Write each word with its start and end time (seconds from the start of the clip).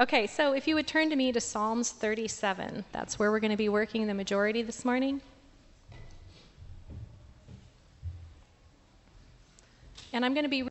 Okay, 0.00 0.26
so 0.26 0.54
if 0.54 0.66
you 0.66 0.76
would 0.76 0.86
turn 0.86 1.10
to 1.10 1.16
me 1.16 1.30
to 1.30 1.42
Psalms 1.42 1.90
37, 1.90 2.86
that's 2.90 3.18
where 3.18 3.30
we're 3.30 3.38
going 3.38 3.50
to 3.50 3.56
be 3.58 3.68
working 3.68 4.06
the 4.06 4.14
majority 4.14 4.62
this 4.62 4.82
morning. 4.82 5.20
And 10.14 10.24
I'm 10.24 10.32
going 10.32 10.44
to 10.44 10.48
be 10.48 10.62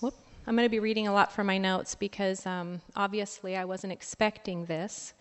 whoop, 0.00 0.14
I'm 0.46 0.56
going 0.56 0.64
to 0.64 0.70
be 0.70 0.78
reading 0.78 1.08
a 1.08 1.12
lot 1.12 1.30
from 1.30 1.46
my 1.46 1.58
notes 1.58 1.94
because 1.94 2.46
um, 2.46 2.80
obviously 2.96 3.54
I 3.54 3.66
wasn't 3.66 3.92
expecting 3.92 4.64
this. 4.64 5.12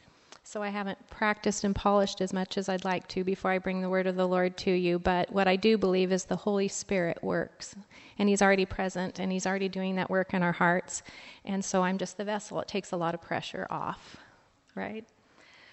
So 0.45 0.61
I 0.61 0.69
haven't 0.69 1.09
practiced 1.09 1.63
and 1.63 1.73
polished 1.73 2.19
as 2.19 2.33
much 2.33 2.57
as 2.57 2.67
I'd 2.67 2.83
like 2.83 3.07
to 3.09 3.23
before 3.23 3.51
I 3.51 3.59
bring 3.59 3.81
the 3.81 3.89
word 3.89 4.07
of 4.07 4.17
the 4.17 4.27
Lord 4.27 4.57
to 4.57 4.71
you. 4.71 4.99
But 4.99 5.31
what 5.31 5.47
I 5.47 5.55
do 5.55 5.77
believe 5.77 6.11
is 6.11 6.25
the 6.25 6.35
Holy 6.35 6.67
Spirit 6.67 7.23
works. 7.23 7.75
And 8.19 8.27
He's 8.27 8.41
already 8.41 8.65
present 8.65 9.19
and 9.19 9.31
He's 9.31 9.47
already 9.47 9.69
doing 9.69 9.95
that 9.95 10.09
work 10.09 10.33
in 10.33 10.43
our 10.43 10.51
hearts. 10.51 11.01
And 11.45 11.63
so 11.63 11.83
I'm 11.83 11.97
just 11.97 12.17
the 12.17 12.25
vessel. 12.25 12.59
It 12.59 12.67
takes 12.67 12.91
a 12.91 12.97
lot 12.97 13.13
of 13.13 13.21
pressure 13.21 13.65
off, 13.69 14.17
right? 14.75 15.05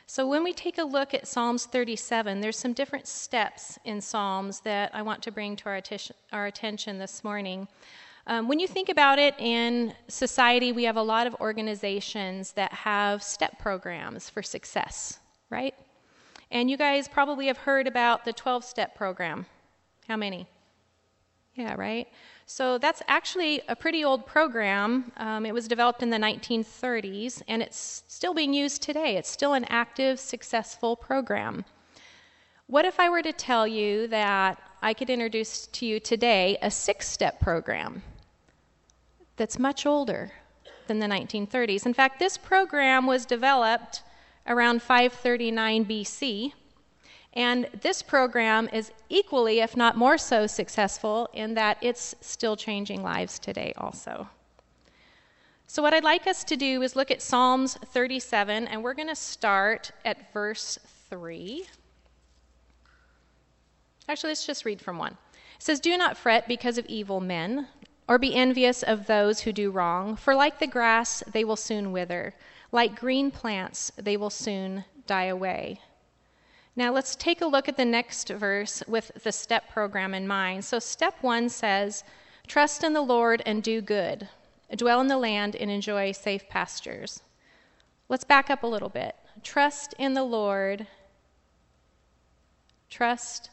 So 0.07 0.27
when 0.27 0.43
we 0.43 0.53
take 0.53 0.79
a 0.79 0.85
look 0.85 1.15
at 1.15 1.29
Psalms 1.29 1.67
37, 1.67 2.41
there's 2.41 2.59
some 2.59 2.73
different 2.73 3.07
steps 3.07 3.79
in 3.85 4.01
Psalms 4.01 4.61
that 4.61 4.93
I 4.95 5.03
want 5.03 5.23
to 5.23 5.33
bring 5.33 5.57
to 5.57 5.69
our, 5.69 5.81
atti- 5.81 6.11
our 6.33 6.47
attention 6.47 6.99
this 6.99 7.23
morning. 7.23 7.69
Um, 8.27 8.49
when 8.49 8.61
you 8.61 8.69
think 8.69 8.89
about 8.89 9.19
it 9.19 9.35
in 9.39 9.95
society, 10.09 10.73
we 10.73 10.85
have 10.85 10.97
a 10.97 11.03
lot 11.03 11.27
of 11.27 11.35
organizations 11.37 12.53
that 12.53 12.73
have 12.73 13.23
step 13.23 13.59
programs 13.59 14.29
for 14.29 14.43
success, 14.43 15.19
right? 15.49 15.75
And 16.51 16.71
you 16.71 16.77
guys 16.77 17.09
probably 17.09 17.47
have 17.47 17.59
heard 17.59 17.87
about 17.87 18.25
the 18.25 18.33
12 18.33 18.65
step 18.65 18.95
program. 18.95 19.47
How 20.07 20.17
many? 20.17 20.47
Yeah, 21.55 21.75
right? 21.75 22.09
So 22.47 22.79
that's 22.79 23.03
actually 23.07 23.63
a 23.69 23.77
pretty 23.77 24.05
old 24.05 24.27
program. 24.27 25.13
Um, 25.17 25.47
it 25.47 25.55
was 25.55 25.69
developed 25.69 26.03
in 26.03 26.11
the 26.11 26.17
1930s 26.17 27.43
and 27.49 27.63
it's 27.63 28.03
still 28.09 28.35
being 28.35 28.53
used 28.53 28.83
today. 28.83 29.17
It's 29.17 29.31
still 29.31 29.55
an 29.55 29.65
active, 29.67 30.19
successful 30.19 30.97
program. 30.97 31.65
What 32.67 32.85
if 32.85 32.99
I 33.01 33.09
were 33.09 33.23
to 33.23 33.33
tell 33.33 33.67
you 33.67 34.09
that 34.09 34.61
I 34.83 34.95
could 34.95 35.11
introduce 35.11 35.67
to 35.69 35.87
you 35.87 36.01
today 36.01 36.57
a 36.63 36.71
six 36.71 37.09
step 37.09 37.41
program 37.41 38.03
that's 39.41 39.59
much 39.59 39.87
older 39.87 40.31
than 40.87 40.99
the 40.99 41.07
1930s? 41.07 41.87
In 41.87 41.95
fact, 41.95 42.19
this 42.19 42.37
program 42.37 43.07
was 43.07 43.25
developed 43.25 44.03
around 44.47 44.83
539 44.83 45.87
BC. 45.87 46.53
And 47.33 47.67
this 47.81 48.03
program 48.03 48.69
is 48.71 48.93
equally, 49.09 49.61
if 49.61 49.79
not 49.79 49.97
more 49.97 50.19
so, 50.19 50.47
successful 50.47 51.31
in 51.33 51.55
that 51.55 51.79
it's 51.81 52.15
still 52.21 52.55
changing 52.55 53.03
lives 53.03 53.39
today, 53.39 53.73
also. 53.79 54.29
So, 55.67 55.83
what 55.83 55.95
I'd 55.95 56.05
like 56.05 56.27
us 56.27 56.45
to 56.45 56.57
do 56.57 56.83
is 56.83 56.95
look 56.95 57.11
at 57.11 57.23
Psalms 57.23 57.79
37, 57.87 58.67
and 58.69 58.83
we're 58.83 58.93
going 58.93 59.09
to 59.09 59.17
start 59.17 59.91
at 60.05 60.35
verse 60.35 60.79
3. 61.09 61.65
Actually, 64.07 64.31
let's 64.31 64.45
just 64.45 64.67
read 64.67 64.83
from 64.83 64.99
1. 64.99 65.13
It 65.13 65.17
says, 65.61 65.81
Do 65.81 65.97
not 65.97 66.19
fret 66.19 66.47
because 66.47 66.77
of 66.77 66.85
evil 66.87 67.21
men, 67.21 67.69
or 68.11 68.19
be 68.19 68.35
envious 68.35 68.83
of 68.83 69.07
those 69.07 69.39
who 69.43 69.53
do 69.53 69.71
wrong, 69.71 70.17
for 70.17 70.35
like 70.35 70.59
the 70.59 70.67
grass, 70.67 71.23
they 71.31 71.45
will 71.45 71.55
soon 71.55 71.93
wither. 71.93 72.35
Like 72.73 72.99
green 72.99 73.31
plants, 73.31 73.93
they 73.97 74.17
will 74.17 74.31
soon 74.31 74.85
die 75.07 75.27
away. 75.27 75.81
Now 76.75 76.93
let's 76.93 77.15
take 77.15 77.41
a 77.41 77.47
look 77.47 77.69
at 77.69 77.77
the 77.77 77.85
next 77.85 78.29
verse 78.31 78.83
with 78.89 79.13
the 79.23 79.31
step 79.31 79.71
program 79.71 80.13
in 80.13 80.27
mind. 80.27 80.65
So, 80.65 80.81
step 80.81 81.19
one 81.21 81.49
says, 81.49 82.03
Trust 82.49 82.83
in 82.83 82.95
the 82.95 83.01
Lord 83.01 83.45
and 83.47 83.63
do 83.63 83.81
good, 83.81 84.29
dwell 84.75 85.01
in 85.01 85.07
the 85.07 85.17
land 85.17 85.55
and 85.55 85.71
enjoy 85.71 86.11
safe 86.11 86.49
pastures. 86.49 87.23
Let's 88.09 88.25
back 88.25 88.51
up 88.51 88.65
a 88.65 88.67
little 88.67 88.89
bit. 88.89 89.15
Trust 89.45 89.95
in 90.01 90.15
the 90.15 90.25
Lord. 90.25 90.89
Trust 92.89 93.51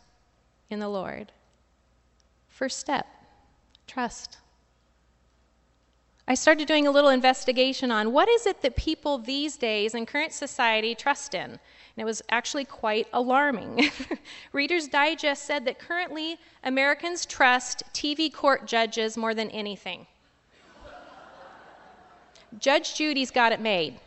in 0.72 0.80
the 0.80 0.90
Lord. 0.90 1.32
First 2.50 2.80
step 2.80 3.06
trust. 3.88 4.38
I 6.30 6.34
started 6.34 6.68
doing 6.68 6.88
a 6.88 6.92
little 6.92 7.10
investigation 7.10 7.90
on 7.90 8.12
what 8.12 8.28
is 8.28 8.46
it 8.46 8.62
that 8.62 8.76
people 8.76 9.18
these 9.18 9.56
days 9.56 9.96
in 9.96 10.06
current 10.06 10.34
society 10.34 10.94
trust 10.94 11.34
in. 11.34 11.52
And 11.52 11.60
it 11.96 12.04
was 12.04 12.22
actually 12.30 12.66
quite 12.66 13.08
alarming. 13.14 13.90
Reader's 14.52 14.90
Digest 14.90 15.46
said 15.46 15.64
that 15.66 15.80
currently 15.80 16.38
Americans 16.66 17.26
trust 17.26 17.84
TV 17.94 18.32
court 18.32 18.68
judges 18.68 19.16
more 19.16 19.34
than 19.34 19.50
anything. 19.52 20.06
Judge 22.60 22.96
Judy's 22.96 23.32
got 23.32 23.54
it 23.54 23.62
made. 23.62 23.98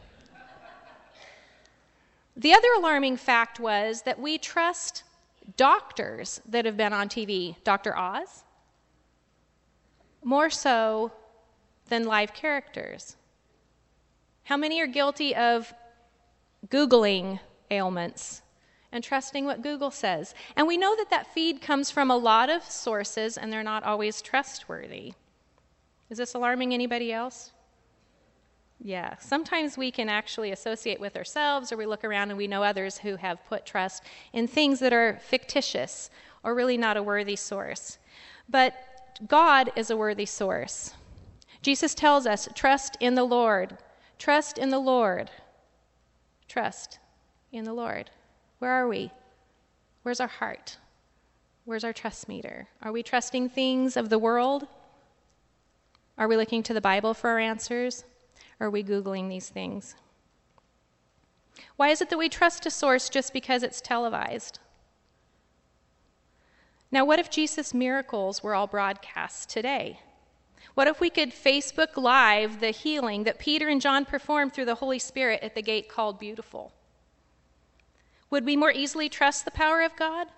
The 2.36 2.52
other 2.52 2.68
alarming 2.78 3.16
fact 3.16 3.58
was 3.58 4.02
that 4.02 4.18
we 4.18 4.36
trust 4.36 5.04
doctors 5.56 6.40
that 6.46 6.66
have 6.66 6.76
been 6.76 6.92
on 6.92 7.08
TV, 7.08 7.56
Dr. 7.64 7.96
Oz, 7.96 8.44
more 10.22 10.50
so 10.50 11.12
than 11.90 12.04
live 12.04 12.32
characters? 12.32 13.16
How 14.44 14.56
many 14.56 14.80
are 14.80 14.86
guilty 14.86 15.34
of 15.36 15.72
Googling 16.68 17.40
ailments 17.70 18.42
and 18.90 19.04
trusting 19.04 19.44
what 19.44 19.62
Google 19.62 19.90
says? 19.90 20.34
And 20.56 20.66
we 20.66 20.76
know 20.76 20.96
that 20.96 21.10
that 21.10 21.32
feed 21.32 21.60
comes 21.60 21.90
from 21.90 22.10
a 22.10 22.16
lot 22.16 22.48
of 22.48 22.64
sources 22.64 23.36
and 23.36 23.52
they're 23.52 23.62
not 23.62 23.84
always 23.84 24.22
trustworthy. 24.22 25.12
Is 26.08 26.18
this 26.18 26.34
alarming 26.34 26.74
anybody 26.74 27.12
else? 27.12 27.52
Yeah, 28.82 29.16
sometimes 29.18 29.76
we 29.76 29.90
can 29.90 30.08
actually 30.08 30.52
associate 30.52 30.98
with 30.98 31.16
ourselves 31.16 31.70
or 31.70 31.76
we 31.76 31.86
look 31.86 32.02
around 32.02 32.30
and 32.30 32.38
we 32.38 32.48
know 32.48 32.62
others 32.62 32.98
who 32.98 33.16
have 33.16 33.46
put 33.46 33.66
trust 33.66 34.02
in 34.32 34.46
things 34.48 34.80
that 34.80 34.92
are 34.92 35.18
fictitious 35.22 36.10
or 36.42 36.54
really 36.54 36.78
not 36.78 36.96
a 36.96 37.02
worthy 37.02 37.36
source. 37.36 37.98
But 38.48 38.74
God 39.28 39.70
is 39.76 39.90
a 39.90 39.96
worthy 39.96 40.24
source. 40.24 40.94
Jesus 41.62 41.94
tells 41.94 42.26
us 42.26 42.48
trust 42.54 42.96
in 43.00 43.14
the 43.14 43.24
Lord. 43.24 43.76
Trust 44.18 44.58
in 44.58 44.70
the 44.70 44.78
Lord. 44.78 45.30
Trust 46.48 46.98
in 47.52 47.64
the 47.64 47.72
Lord. 47.72 48.10
Where 48.58 48.70
are 48.70 48.88
we? 48.88 49.10
Where's 50.02 50.20
our 50.20 50.28
heart? 50.28 50.78
Where's 51.64 51.84
our 51.84 51.92
trust 51.92 52.28
meter? 52.28 52.68
Are 52.82 52.92
we 52.92 53.02
trusting 53.02 53.50
things 53.50 53.96
of 53.96 54.08
the 54.08 54.18
world? 54.18 54.66
Are 56.16 56.28
we 56.28 56.36
looking 56.36 56.62
to 56.64 56.74
the 56.74 56.80
Bible 56.80 57.14
for 57.14 57.30
our 57.30 57.38
answers? 57.38 58.04
Are 58.58 58.70
we 58.70 58.82
Googling 58.82 59.28
these 59.28 59.48
things? 59.48 59.94
Why 61.76 61.88
is 61.88 62.00
it 62.00 62.10
that 62.10 62.18
we 62.18 62.28
trust 62.28 62.66
a 62.66 62.70
source 62.70 63.08
just 63.08 63.32
because 63.32 63.62
it's 63.62 63.80
televised? 63.80 64.58
Now, 66.92 67.04
what 67.04 67.18
if 67.18 67.30
Jesus' 67.30 67.72
miracles 67.72 68.42
were 68.42 68.54
all 68.54 68.66
broadcast 68.66 69.48
today? 69.48 70.00
What 70.74 70.88
if 70.88 71.00
we 71.00 71.10
could 71.10 71.30
Facebook 71.30 71.96
Live 71.96 72.60
the 72.60 72.70
healing 72.70 73.24
that 73.24 73.38
Peter 73.38 73.68
and 73.68 73.80
John 73.80 74.04
performed 74.04 74.52
through 74.52 74.66
the 74.66 74.76
Holy 74.76 74.98
Spirit 74.98 75.42
at 75.42 75.54
the 75.54 75.62
gate 75.62 75.88
called 75.88 76.18
Beautiful? 76.18 76.72
Would 78.30 78.44
we 78.44 78.56
more 78.56 78.70
easily 78.70 79.08
trust 79.08 79.44
the 79.44 79.50
power 79.50 79.82
of 79.82 79.96
God? 79.96 80.28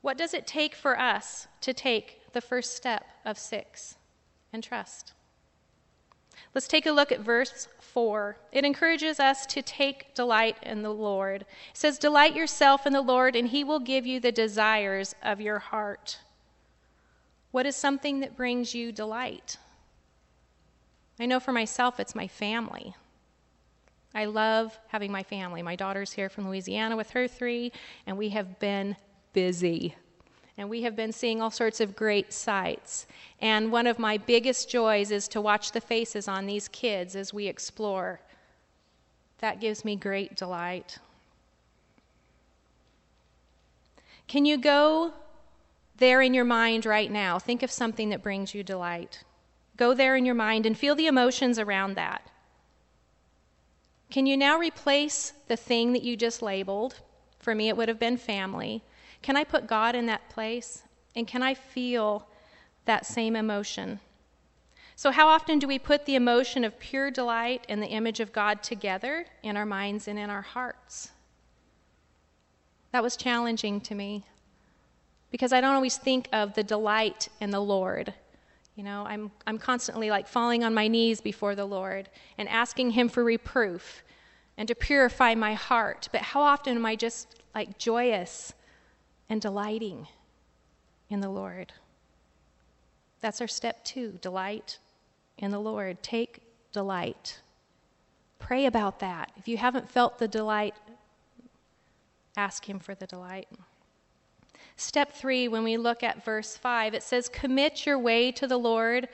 What 0.00 0.18
does 0.18 0.34
it 0.34 0.46
take 0.46 0.74
for 0.74 0.98
us 0.98 1.46
to 1.60 1.72
take 1.72 2.32
the 2.32 2.40
first 2.40 2.76
step 2.76 3.06
of 3.24 3.38
six 3.38 3.96
and 4.52 4.62
trust? 4.62 5.12
Let's 6.52 6.68
take 6.68 6.86
a 6.86 6.92
look 6.92 7.12
at 7.12 7.20
verse 7.20 7.68
4. 7.80 8.36
It 8.52 8.64
encourages 8.64 9.20
us 9.20 9.46
to 9.46 9.62
take 9.62 10.14
delight 10.14 10.56
in 10.62 10.82
the 10.82 10.92
Lord. 10.92 11.42
It 11.42 11.46
says, 11.72 11.98
Delight 11.98 12.34
yourself 12.34 12.86
in 12.86 12.92
the 12.92 13.00
Lord, 13.00 13.36
and 13.36 13.48
he 13.48 13.64
will 13.64 13.80
give 13.80 14.04
you 14.04 14.20
the 14.20 14.32
desires 14.32 15.14
of 15.22 15.40
your 15.40 15.58
heart. 15.58 16.18
What 17.54 17.66
is 17.66 17.76
something 17.76 18.18
that 18.18 18.36
brings 18.36 18.74
you 18.74 18.90
delight? 18.90 19.58
I 21.20 21.26
know 21.26 21.38
for 21.38 21.52
myself, 21.52 22.00
it's 22.00 22.16
my 22.16 22.26
family. 22.26 22.96
I 24.12 24.24
love 24.24 24.76
having 24.88 25.12
my 25.12 25.22
family. 25.22 25.62
My 25.62 25.76
daughter's 25.76 26.10
here 26.10 26.28
from 26.28 26.48
Louisiana 26.48 26.96
with 26.96 27.10
her 27.10 27.28
three, 27.28 27.70
and 28.08 28.18
we 28.18 28.30
have 28.30 28.58
been 28.58 28.96
busy. 29.34 29.94
And 30.58 30.68
we 30.68 30.82
have 30.82 30.96
been 30.96 31.12
seeing 31.12 31.40
all 31.40 31.52
sorts 31.52 31.78
of 31.80 31.94
great 31.94 32.32
sights. 32.32 33.06
And 33.40 33.70
one 33.70 33.86
of 33.86 34.00
my 34.00 34.18
biggest 34.18 34.68
joys 34.68 35.12
is 35.12 35.28
to 35.28 35.40
watch 35.40 35.70
the 35.70 35.80
faces 35.80 36.26
on 36.26 36.46
these 36.46 36.66
kids 36.66 37.14
as 37.14 37.32
we 37.32 37.46
explore. 37.46 38.20
That 39.38 39.60
gives 39.60 39.84
me 39.84 39.94
great 39.94 40.34
delight. 40.34 40.98
Can 44.26 44.44
you 44.44 44.58
go 44.58 45.14
there 45.96 46.20
in 46.20 46.34
your 46.34 46.44
mind 46.44 46.86
right 46.86 47.10
now. 47.10 47.38
Think 47.38 47.62
of 47.62 47.70
something 47.70 48.08
that 48.08 48.22
brings 48.22 48.54
you 48.54 48.62
delight. 48.62 49.22
Go 49.76 49.94
there 49.94 50.16
in 50.16 50.24
your 50.24 50.34
mind 50.34 50.66
and 50.66 50.76
feel 50.76 50.94
the 50.94 51.06
emotions 51.06 51.58
around 51.58 51.94
that. 51.94 52.30
Can 54.10 54.26
you 54.26 54.36
now 54.36 54.58
replace 54.58 55.32
the 55.48 55.56
thing 55.56 55.92
that 55.92 56.02
you 56.02 56.16
just 56.16 56.42
labeled? 56.42 57.00
For 57.38 57.54
me, 57.54 57.68
it 57.68 57.76
would 57.76 57.88
have 57.88 57.98
been 57.98 58.16
family. 58.16 58.82
Can 59.22 59.36
I 59.36 59.44
put 59.44 59.66
God 59.66 59.94
in 59.94 60.06
that 60.06 60.28
place? 60.28 60.82
And 61.16 61.26
can 61.26 61.42
I 61.42 61.54
feel 61.54 62.28
that 62.84 63.06
same 63.06 63.36
emotion? 63.36 64.00
So, 64.96 65.10
how 65.10 65.26
often 65.26 65.58
do 65.58 65.66
we 65.66 65.78
put 65.78 66.06
the 66.06 66.14
emotion 66.14 66.64
of 66.64 66.78
pure 66.78 67.10
delight 67.10 67.64
and 67.68 67.82
the 67.82 67.88
image 67.88 68.20
of 68.20 68.32
God 68.32 68.62
together 68.62 69.26
in 69.42 69.56
our 69.56 69.66
minds 69.66 70.06
and 70.06 70.18
in 70.18 70.30
our 70.30 70.42
hearts? 70.42 71.10
That 72.92 73.02
was 73.02 73.16
challenging 73.16 73.80
to 73.82 73.94
me 73.94 74.24
because 75.34 75.52
I 75.52 75.60
don't 75.60 75.74
always 75.74 75.96
think 75.96 76.28
of 76.32 76.54
the 76.54 76.62
delight 76.62 77.28
in 77.40 77.50
the 77.50 77.60
Lord. 77.60 78.14
You 78.76 78.84
know, 78.84 79.04
I'm, 79.04 79.32
I'm 79.48 79.58
constantly 79.58 80.08
like 80.08 80.28
falling 80.28 80.62
on 80.62 80.72
my 80.72 80.86
knees 80.86 81.20
before 81.20 81.56
the 81.56 81.64
Lord 81.64 82.08
and 82.38 82.48
asking 82.48 82.92
Him 82.92 83.08
for 83.08 83.24
reproof 83.24 84.04
and 84.56 84.68
to 84.68 84.76
purify 84.76 85.34
my 85.34 85.54
heart. 85.54 86.08
But 86.12 86.20
how 86.20 86.40
often 86.40 86.76
am 86.76 86.86
I 86.86 86.94
just 86.94 87.40
like 87.52 87.78
joyous 87.78 88.52
and 89.28 89.40
delighting 89.40 90.06
in 91.10 91.18
the 91.18 91.30
Lord? 91.30 91.72
That's 93.20 93.40
our 93.40 93.48
step 93.48 93.84
two 93.84 94.20
delight 94.22 94.78
in 95.36 95.50
the 95.50 95.58
Lord. 95.58 96.00
Take 96.00 96.42
delight. 96.70 97.40
Pray 98.38 98.66
about 98.66 99.00
that. 99.00 99.32
If 99.36 99.48
you 99.48 99.56
haven't 99.56 99.90
felt 99.90 100.20
the 100.20 100.28
delight, 100.28 100.76
ask 102.36 102.70
Him 102.70 102.78
for 102.78 102.94
the 102.94 103.08
delight. 103.08 103.48
Step 104.76 105.12
three, 105.12 105.46
when 105.46 105.62
we 105.62 105.76
look 105.76 106.02
at 106.02 106.24
verse 106.24 106.56
five, 106.56 106.94
it 106.94 107.02
says, 107.02 107.28
Commit 107.28 107.86
your 107.86 107.98
way 107.98 108.32
to 108.32 108.46
the 108.46 108.58
Lord, 108.58 109.08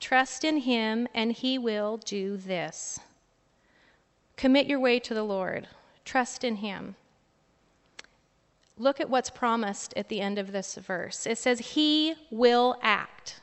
trust 0.00 0.44
in 0.44 0.58
Him, 0.58 1.06
and 1.14 1.32
He 1.32 1.58
will 1.58 1.98
do 1.98 2.36
this. 2.36 2.98
Commit 4.36 4.66
your 4.66 4.80
way 4.80 4.98
to 5.00 5.14
the 5.14 5.22
Lord, 5.22 5.68
trust 6.04 6.42
in 6.44 6.56
Him. 6.56 6.96
Look 8.78 9.00
at 9.00 9.08
what's 9.08 9.30
promised 9.30 9.94
at 9.96 10.08
the 10.08 10.20
end 10.20 10.38
of 10.38 10.52
this 10.52 10.74
verse. 10.74 11.26
It 11.26 11.38
says, 11.38 11.60
He 11.60 12.14
will 12.30 12.76
act. 12.82 13.40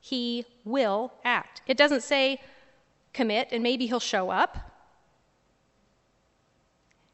He 0.00 0.46
will 0.64 1.12
act. 1.24 1.62
It 1.66 1.76
doesn't 1.76 2.02
say 2.02 2.40
commit 3.12 3.48
and 3.52 3.62
maybe 3.62 3.86
He'll 3.86 4.00
show 4.00 4.30
up. 4.30 4.58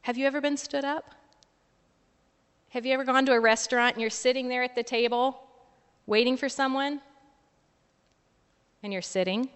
Have 0.02 0.16
you 0.16 0.26
ever 0.26 0.40
been 0.40 0.56
stood 0.56 0.84
up? 0.84 1.14
Have 2.72 2.86
you 2.86 2.94
ever 2.94 3.04
gone 3.04 3.26
to 3.26 3.32
a 3.32 3.40
restaurant 3.40 3.96
and 3.96 4.00
you're 4.00 4.08
sitting 4.08 4.48
there 4.48 4.62
at 4.62 4.74
the 4.74 4.82
table 4.82 5.42
waiting 6.06 6.38
for 6.38 6.48
someone? 6.48 7.02
And 8.82 8.94
you're 8.94 9.02
sitting? 9.02 9.50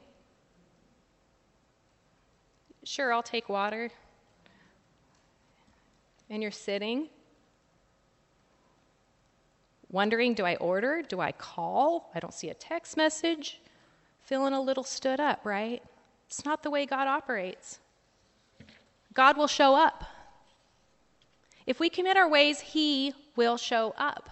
Sure, 2.84 3.14
I'll 3.14 3.22
take 3.22 3.48
water. 3.48 3.90
And 6.28 6.42
you're 6.42 6.50
sitting? 6.50 7.08
Wondering, 9.90 10.34
do 10.34 10.44
I 10.44 10.56
order? 10.56 11.00
Do 11.00 11.18
I 11.18 11.32
call? 11.32 12.10
I 12.14 12.20
don't 12.20 12.34
see 12.34 12.50
a 12.50 12.54
text 12.54 12.98
message. 12.98 13.62
Feeling 14.24 14.52
a 14.52 14.60
little 14.60 14.84
stood 14.84 15.20
up, 15.20 15.40
right? 15.42 15.82
It's 16.26 16.44
not 16.44 16.62
the 16.62 16.68
way 16.68 16.84
God 16.84 17.08
operates. 17.08 17.78
God 19.14 19.38
will 19.38 19.46
show 19.46 19.74
up. 19.74 20.04
If 21.66 21.80
we 21.80 21.90
commit 21.90 22.16
our 22.16 22.28
ways, 22.28 22.60
He 22.60 23.12
will 23.34 23.56
show 23.56 23.94
up. 23.98 24.30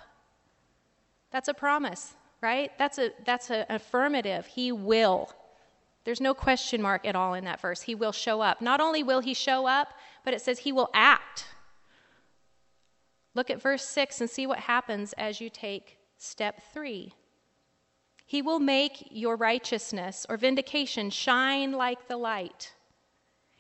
That's 1.31 1.49
a 1.49 1.55
promise, 1.55 2.15
right? 2.41 2.71
That's 2.79 2.99
a 2.99 3.11
that's 3.25 3.51
an 3.51 3.67
affirmative. 3.69 4.47
He 4.47 4.71
will. 4.71 5.33
There's 6.05 6.21
no 6.21 6.35
question 6.35 6.81
mark 6.81 7.07
at 7.07 7.17
all 7.17 7.35
in 7.35 7.45
that 7.45 7.61
verse. 7.61 7.83
He 7.83 7.95
will 7.95 8.13
show 8.13 8.41
up. 8.41 8.61
Not 8.61 8.81
only 8.81 9.03
will 9.03 9.21
he 9.21 9.35
show 9.35 9.67
up, 9.67 9.95
but 10.25 10.35
it 10.35 10.43
says 10.43 10.61
he 10.61 10.71
will 10.71 10.91
act. 10.95 11.47
Look 13.35 13.51
at 13.51 13.61
verse 13.61 13.85
6 13.85 14.21
and 14.21 14.31
see 14.31 14.47
what 14.47 14.61
happens 14.61 15.13
as 15.15 15.41
you 15.41 15.51
take 15.51 15.99
step 16.19 16.63
3. 16.73 17.13
He 18.27 18.43
will 18.43 18.61
make 18.61 19.09
your 19.11 19.37
righteousness 19.37 20.25
or 20.29 20.37
vindication 20.37 21.11
shine 21.11 21.73
like 21.73 22.07
the 22.07 22.17
light, 22.17 22.75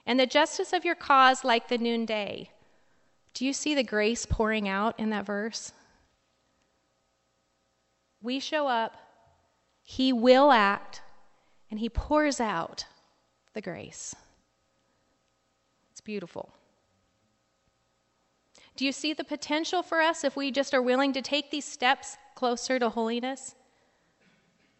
and 0.06 0.20
the 0.20 0.26
justice 0.26 0.72
of 0.72 0.84
your 0.84 0.94
cause 0.94 1.44
like 1.44 1.68
the 1.68 1.78
noonday. 1.78 2.50
Do 3.34 3.44
you 3.44 3.52
see 3.52 3.74
the 3.74 3.82
grace 3.82 4.26
pouring 4.26 4.68
out 4.68 4.98
in 4.98 5.10
that 5.10 5.26
verse? 5.26 5.72
We 8.22 8.38
show 8.40 8.68
up, 8.68 8.96
He 9.82 10.12
will 10.12 10.52
act, 10.52 11.02
and 11.70 11.80
He 11.80 11.88
pours 11.88 12.40
out 12.40 12.86
the 13.52 13.60
grace. 13.60 14.14
It's 15.90 16.00
beautiful. 16.00 16.54
Do 18.76 18.84
you 18.84 18.92
see 18.92 19.12
the 19.12 19.24
potential 19.24 19.82
for 19.82 20.00
us 20.00 20.24
if 20.24 20.36
we 20.36 20.50
just 20.50 20.72
are 20.72 20.82
willing 20.82 21.12
to 21.12 21.22
take 21.22 21.50
these 21.50 21.64
steps 21.64 22.16
closer 22.34 22.78
to 22.78 22.88
holiness? 22.88 23.54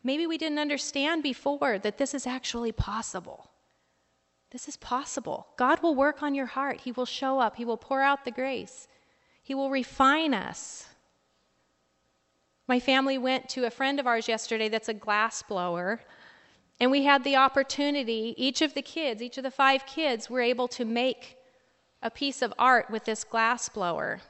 Maybe 0.03 0.27
we 0.27 0.39
didn't 0.39 0.59
understand 0.59 1.23
before 1.23 1.79
that 1.79 1.99
this 1.99 2.15
is 2.15 2.27
actually 2.27 2.73
possible. 2.73 3.51
This 4.55 4.69
is 4.69 4.77
possible. 4.77 5.49
God 5.57 5.83
will 5.83 5.97
work 5.97 6.23
on 6.23 6.33
your 6.33 6.47
heart. 6.47 6.83
He 6.83 6.93
will 6.93 7.07
show 7.07 7.41
up. 7.41 7.57
He 7.57 7.65
will 7.65 7.77
pour 7.77 8.03
out 8.03 8.25
the 8.25 8.31
grace. 8.31 8.87
He 9.43 9.53
will 9.53 9.69
refine 9.69 10.33
us. 10.33 10.87
My 12.69 12.79
family 12.79 13.19
went 13.19 13.49
to 13.49 13.67
a 13.67 13.71
friend 13.71 13.99
of 13.99 14.07
ours 14.07 14.29
yesterday 14.29 14.69
that's 14.69 14.89
a 14.89 14.95
glass 14.95 15.43
blower, 15.43 16.01
and 16.79 16.93
we 16.93 17.03
had 17.03 17.25
the 17.25 17.35
opportunity, 17.35 18.33
each 18.37 18.63
of 18.63 18.75
the 18.75 18.81
kids, 18.81 19.21
each 19.21 19.39
of 19.39 19.43
the 19.43 19.51
five 19.51 19.87
kids, 19.87 20.31
were 20.31 20.41
able 20.41 20.69
to 20.69 20.85
make 20.85 21.37
a 22.01 22.09
piece 22.09 22.41
of 22.41 22.55
art 22.57 22.89
with 22.89 23.07
this 23.07 23.25
glass 23.25 23.69
blower. 23.69 24.21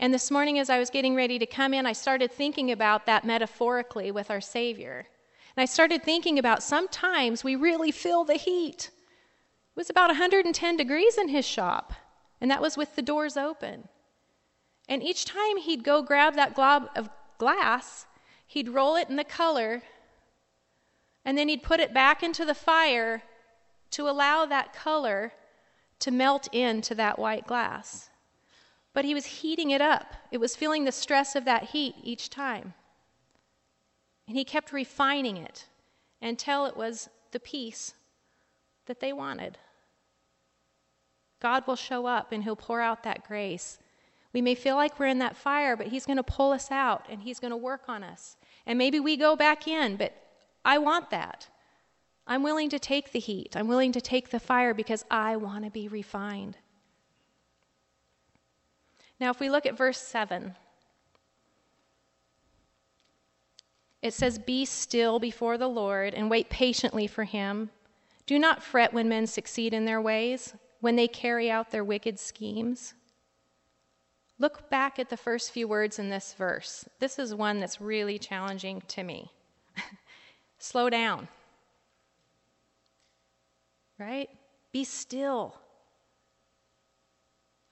And 0.00 0.14
this 0.14 0.30
morning, 0.30 0.58
as 0.58 0.70
I 0.70 0.78
was 0.78 0.88
getting 0.88 1.14
ready 1.14 1.38
to 1.38 1.44
come 1.44 1.74
in, 1.74 1.84
I 1.84 1.92
started 1.92 2.32
thinking 2.32 2.72
about 2.72 3.04
that 3.04 3.26
metaphorically 3.26 4.10
with 4.10 4.30
our 4.30 4.40
Savior. 4.40 5.06
And 5.56 5.62
I 5.62 5.66
started 5.66 6.02
thinking 6.02 6.38
about 6.38 6.62
sometimes 6.62 7.42
we 7.42 7.56
really 7.56 7.90
feel 7.90 8.24
the 8.24 8.34
heat. 8.34 8.90
It 8.90 9.76
was 9.76 9.88
about 9.88 10.08
110 10.08 10.76
degrees 10.76 11.16
in 11.16 11.28
his 11.28 11.46
shop, 11.46 11.94
and 12.40 12.50
that 12.50 12.60
was 12.60 12.76
with 12.76 12.94
the 12.94 13.02
doors 13.02 13.36
open. 13.38 13.88
And 14.88 15.02
each 15.02 15.24
time 15.24 15.56
he'd 15.56 15.82
go 15.82 16.02
grab 16.02 16.34
that 16.34 16.54
glob 16.54 16.90
of 16.94 17.08
glass, 17.38 18.06
he'd 18.46 18.68
roll 18.68 18.96
it 18.96 19.08
in 19.08 19.16
the 19.16 19.24
color, 19.24 19.82
and 21.24 21.38
then 21.38 21.48
he'd 21.48 21.62
put 21.62 21.80
it 21.80 21.94
back 21.94 22.22
into 22.22 22.44
the 22.44 22.54
fire 22.54 23.22
to 23.92 24.08
allow 24.08 24.44
that 24.44 24.74
color 24.74 25.32
to 26.00 26.10
melt 26.10 26.48
into 26.52 26.94
that 26.94 27.18
white 27.18 27.46
glass. 27.46 28.10
But 28.92 29.06
he 29.06 29.14
was 29.14 29.26
heating 29.26 29.70
it 29.70 29.80
up. 29.80 30.14
It 30.30 30.38
was 30.38 30.54
feeling 30.54 30.84
the 30.84 30.92
stress 30.92 31.34
of 31.34 31.46
that 31.46 31.64
heat 31.64 31.94
each 32.02 32.28
time. 32.28 32.74
And 34.26 34.36
he 34.36 34.44
kept 34.44 34.72
refining 34.72 35.36
it 35.36 35.66
until 36.20 36.66
it 36.66 36.76
was 36.76 37.08
the 37.30 37.40
piece 37.40 37.94
that 38.86 39.00
they 39.00 39.12
wanted. 39.12 39.58
God 41.40 41.66
will 41.66 41.76
show 41.76 42.06
up 42.06 42.32
and 42.32 42.42
he'll 42.42 42.56
pour 42.56 42.80
out 42.80 43.02
that 43.02 43.26
grace. 43.26 43.78
We 44.32 44.42
may 44.42 44.54
feel 44.54 44.76
like 44.76 44.98
we're 44.98 45.06
in 45.06 45.18
that 45.20 45.36
fire, 45.36 45.76
but 45.76 45.88
he's 45.88 46.06
going 46.06 46.16
to 46.16 46.22
pull 46.22 46.52
us 46.52 46.70
out 46.70 47.06
and 47.08 47.22
he's 47.22 47.40
going 47.40 47.52
to 47.52 47.56
work 47.56 47.82
on 47.88 48.02
us. 48.02 48.36
And 48.66 48.78
maybe 48.78 49.00
we 49.00 49.16
go 49.16 49.36
back 49.36 49.68
in, 49.68 49.96
but 49.96 50.12
I 50.64 50.78
want 50.78 51.10
that. 51.10 51.48
I'm 52.26 52.42
willing 52.42 52.68
to 52.70 52.78
take 52.78 53.12
the 53.12 53.20
heat. 53.20 53.56
I'm 53.56 53.68
willing 53.68 53.92
to 53.92 54.00
take 54.00 54.30
the 54.30 54.40
fire 54.40 54.74
because 54.74 55.04
I 55.10 55.36
want 55.36 55.64
to 55.64 55.70
be 55.70 55.86
refined. 55.86 56.56
Now, 59.20 59.30
if 59.30 59.40
we 59.40 59.48
look 59.48 59.64
at 59.64 59.76
verse 59.76 59.98
7, 59.98 60.54
It 64.06 64.14
says, 64.14 64.38
Be 64.38 64.64
still 64.64 65.18
before 65.18 65.58
the 65.58 65.66
Lord 65.66 66.14
and 66.14 66.30
wait 66.30 66.48
patiently 66.48 67.08
for 67.08 67.24
him. 67.24 67.70
Do 68.24 68.38
not 68.38 68.62
fret 68.62 68.92
when 68.92 69.08
men 69.08 69.26
succeed 69.26 69.74
in 69.74 69.84
their 69.84 70.00
ways, 70.00 70.54
when 70.78 70.94
they 70.94 71.08
carry 71.08 71.50
out 71.50 71.72
their 71.72 71.82
wicked 71.82 72.20
schemes. 72.20 72.94
Look 74.38 74.70
back 74.70 75.00
at 75.00 75.08
the 75.08 75.16
first 75.16 75.50
few 75.50 75.66
words 75.66 75.98
in 75.98 76.08
this 76.08 76.34
verse. 76.38 76.88
This 77.00 77.18
is 77.18 77.34
one 77.34 77.58
that's 77.58 77.80
really 77.80 78.16
challenging 78.16 78.80
to 78.86 79.02
me. 79.02 79.32
Slow 80.58 80.88
down. 80.88 81.26
Right? 83.98 84.30
Be 84.70 84.84
still. 84.84 85.56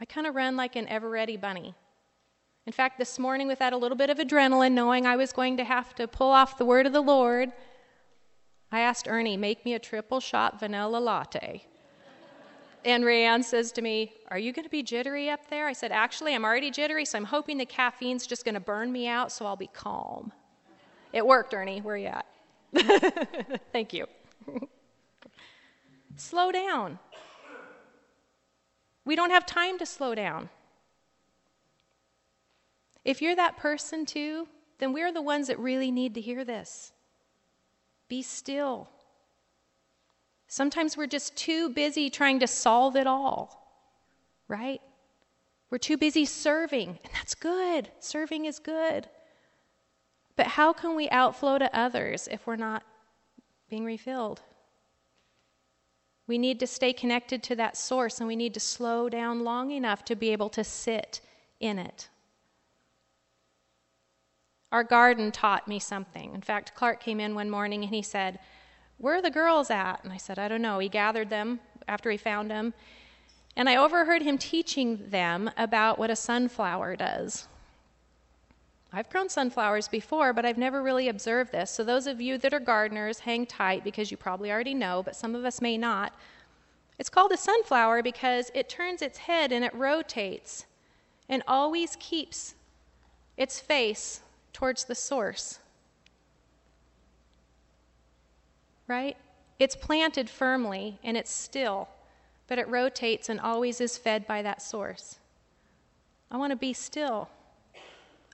I 0.01 0.05
kind 0.05 0.27
of 0.27 0.35
run 0.35 0.57
like 0.57 0.75
an 0.75 0.89
ever 0.89 1.09
ready 1.09 1.37
bunny. 1.37 1.77
In 2.67 2.73
fact, 2.73 2.99
this 2.99 3.19
morning, 3.19 3.47
with 3.47 3.59
that 3.59 3.75
a 3.75 3.77
little 3.77 3.97
bit 3.97 4.09
of 4.09 4.17
adrenaline, 4.17 4.73
knowing 4.73 5.05
I 5.05 5.17
was 5.17 5.33
going 5.33 5.59
to 5.59 5.65
have 5.65 5.95
to 5.97 6.09
pull 6.09 6.31
off 6.31 6.57
the 6.57 6.65
word 6.65 6.87
of 6.87 6.95
the 6.95 7.03
Lord, 7.03 7.53
I 8.73 8.81
asked 8.81 9.07
Ernie, 9.07 9.37
make 9.37 9.67
me 9.67 9.75
a 9.75 9.79
triple 9.79 10.19
shot 10.19 10.59
vanilla 10.59 10.97
latte. 10.97 11.67
and 12.85 13.05
Rayanne 13.05 13.45
says 13.45 13.71
to 13.73 13.83
me, 13.83 14.15
Are 14.29 14.39
you 14.39 14.53
going 14.53 14.65
to 14.65 14.71
be 14.71 14.83
jittery 14.83 15.29
up 15.29 15.51
there? 15.51 15.67
I 15.67 15.75
said, 15.75 15.93
Actually, 15.93 16.35
I'm 16.35 16.45
already 16.45 16.71
jittery, 16.71 17.05
so 17.05 17.19
I'm 17.19 17.25
hoping 17.25 17.59
the 17.59 17.67
caffeine's 17.67 18.27
just 18.27 18.47
going 18.47 18.55
to 18.55 18.61
burn 18.61 18.91
me 18.91 19.09
out 19.09 19.31
so 19.31 19.45
I'll 19.45 19.57
be 19.57 19.69
calm. 19.69 20.33
It 21.13 21.25
worked, 21.25 21.53
Ernie. 21.53 21.81
Where 21.81 21.97
are 21.97 21.99
you 21.99 22.07
at? 22.07 22.27
Thank 23.73 23.93
you. 23.93 24.07
slow 26.17 26.51
down. 26.51 26.99
We 29.05 29.17
don't 29.17 29.31
have 29.31 29.45
time 29.45 29.79
to 29.79 29.87
slow 29.87 30.15
down. 30.15 30.49
If 33.05 33.21
you're 33.21 33.37
that 33.37 33.57
person 33.57 34.07
too, 34.07 34.49
then 34.79 34.93
we're 34.93 35.13
the 35.13 35.23
ones 35.23 35.49
that 35.49 35.59
really 35.59 35.91
need 35.91 36.15
to 36.15 36.21
hear 36.21 36.45
this. 36.45 36.93
Be 38.09 38.23
still. 38.23 38.89
Sometimes 40.49 40.97
we're 40.97 41.07
just 41.07 41.37
too 41.37 41.71
busy 41.71 42.11
trying 42.11 42.41
to 42.41 42.47
solve 42.47 42.97
it 42.97 43.07
all, 43.07 43.89
right? 44.49 44.81
We're 45.71 45.79
too 45.79 45.97
busy 45.97 46.25
serving, 46.25 46.99
and 47.03 47.13
that's 47.13 47.35
good. 47.35 47.91
Serving 47.99 48.45
is 48.45 48.59
good. 48.59 49.09
But 50.37 50.47
how 50.47 50.73
can 50.73 50.97
we 50.97 51.09
outflow 51.11 51.59
to 51.59 51.77
others 51.77 52.29
if 52.31 52.47
we're 52.47 52.57
not 52.57 52.83
being 53.69 53.85
refilled? 53.85 54.41
We 56.27 56.39
need 56.39 56.59
to 56.61 56.67
stay 56.67 56.93
connected 56.93 57.43
to 57.45 57.57
that 57.57 57.77
source 57.77 58.19
and 58.19 58.27
we 58.27 58.37
need 58.37 58.55
to 58.55 58.61
slow 58.61 59.09
down 59.09 59.45
long 59.45 59.71
enough 59.71 60.05
to 60.07 60.17
be 60.17 60.31
able 60.31 60.49
to 60.51 60.65
sit 60.65 61.21
in 61.61 61.79
it. 61.79 62.09
Our 64.75 64.83
garden 64.83 65.31
taught 65.31 65.69
me 65.69 65.79
something. 65.79 66.35
In 66.35 66.41
fact, 66.41 66.75
Clark 66.75 66.99
came 66.99 67.21
in 67.21 67.37
one 67.37 67.49
morning 67.49 67.85
and 67.85 67.95
he 67.95 68.03
said, 68.03 68.41
Where 68.99 69.15
are 69.15 69.23
the 69.23 69.31
girls 69.31 69.71
at? 69.71 70.03
And 70.03 70.13
I 70.13 70.17
said, 70.17 70.37
I 70.37 70.49
don't 70.49 70.63
know. 70.63 70.81
He 70.81 70.89
gathered 70.89 71.31
them 71.31 71.61
after 71.87 72.11
he 72.11 72.17
found 72.17 72.51
them. 72.51 72.75
And 73.55 73.69
I 73.69 73.77
overheard 73.77 74.23
him 74.23 74.37
teaching 74.37 75.11
them 75.11 75.49
about 75.57 75.97
what 75.97 76.11
a 76.11 76.17
sunflower 76.17 76.97
does. 76.97 77.47
I've 78.93 79.09
grown 79.09 79.29
sunflowers 79.29 79.87
before, 79.87 80.33
but 80.33 80.45
I've 80.45 80.59
never 80.59 80.83
really 80.83 81.07
observed 81.07 81.53
this. 81.53 81.71
So, 81.71 81.85
those 81.85 82.09
of 82.09 82.21
you 82.21 82.37
that 82.39 82.53
are 82.53 82.59
gardeners, 82.59 83.21
hang 83.21 83.47
tight 83.47 83.85
because 83.85 84.11
you 84.11 84.17
probably 84.17 84.51
already 84.51 84.75
know, 84.75 85.05
but 85.05 85.15
some 85.15 85.37
of 85.37 85.45
us 85.45 85.61
may 85.61 85.79
not. 85.79 86.15
It's 86.99 87.09
called 87.09 87.31
a 87.31 87.37
sunflower 87.37 88.03
because 88.03 88.51
it 88.57 88.69
turns 88.69 89.03
its 89.03 89.19
head 89.19 89.53
and 89.53 89.65
it 89.65 89.73
rotates 89.73 90.67
and 91.29 91.45
always 91.47 91.97
keeps 92.01 92.57
its 93.37 93.61
face 93.61 94.24
towards 94.55 94.85
the 94.85 94.95
source. 94.95 95.59
Right? 98.89 99.19
It's 99.59 99.77
planted 99.77 100.31
firmly 100.31 100.99
and 101.05 101.17
it's 101.19 101.31
still, 101.31 101.89
but 102.47 102.59
it 102.59 102.69
rotates 102.69 103.29
and 103.29 103.39
always 103.39 103.83
is 103.83 103.99
fed 103.99 104.27
by 104.27 104.41
that 104.41 104.63
source. 104.63 105.19
I 106.31 106.39
want 106.39 106.53
to 106.53 106.57
be 106.57 106.73
still. 106.73 107.29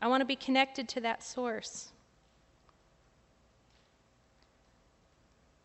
I 0.01 0.07
want 0.07 0.21
to 0.21 0.25
be 0.25 0.37
connected 0.37 0.89
to 0.91 1.01
that 1.01 1.23
source. 1.23 1.91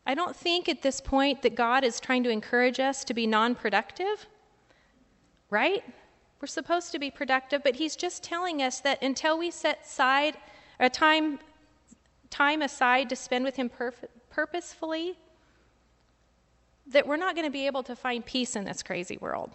I 0.05 0.13
don't 0.13 0.35
think 0.35 0.69
at 0.69 0.81
this 0.81 1.01
point 1.01 1.41
that 1.41 1.55
God 1.55 1.83
is 1.83 1.99
trying 1.99 2.23
to 2.23 2.29
encourage 2.29 2.79
us 2.79 3.03
to 3.05 3.13
be 3.13 3.25
non 3.25 3.55
productive, 3.55 4.27
right? 5.49 5.83
We're 6.45 6.49
supposed 6.49 6.91
to 6.91 6.99
be 6.99 7.09
productive, 7.09 7.63
but 7.63 7.77
He's 7.77 7.95
just 7.95 8.21
telling 8.21 8.61
us 8.61 8.79
that 8.81 9.01
until 9.01 9.35
we 9.35 9.49
set 9.49 9.79
aside 9.83 10.37
a 10.79 10.91
time, 10.91 11.39
time 12.29 12.61
aside 12.61 13.09
to 13.09 13.15
spend 13.15 13.43
with 13.43 13.55
Him 13.55 13.67
perf- 13.67 14.05
purposefully, 14.29 15.17
that 16.85 17.07
we're 17.07 17.17
not 17.17 17.33
going 17.33 17.47
to 17.47 17.51
be 17.51 17.65
able 17.65 17.81
to 17.81 17.95
find 17.95 18.23
peace 18.23 18.55
in 18.55 18.63
this 18.63 18.83
crazy 18.83 19.17
world. 19.17 19.53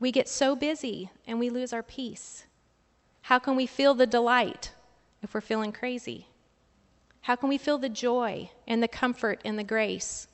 We 0.00 0.12
get 0.12 0.28
so 0.28 0.54
busy 0.54 1.08
and 1.26 1.40
we 1.40 1.48
lose 1.48 1.72
our 1.72 1.82
peace. 1.82 2.44
How 3.22 3.38
can 3.38 3.56
we 3.56 3.64
feel 3.64 3.94
the 3.94 4.06
delight 4.06 4.72
if 5.22 5.32
we're 5.32 5.40
feeling 5.40 5.72
crazy? 5.72 6.26
How 7.22 7.36
can 7.36 7.48
we 7.48 7.56
feel 7.56 7.78
the 7.78 7.88
joy 7.88 8.50
and 8.68 8.82
the 8.82 8.88
comfort 8.88 9.40
and 9.46 9.58
the 9.58 9.64
grace 9.64 10.28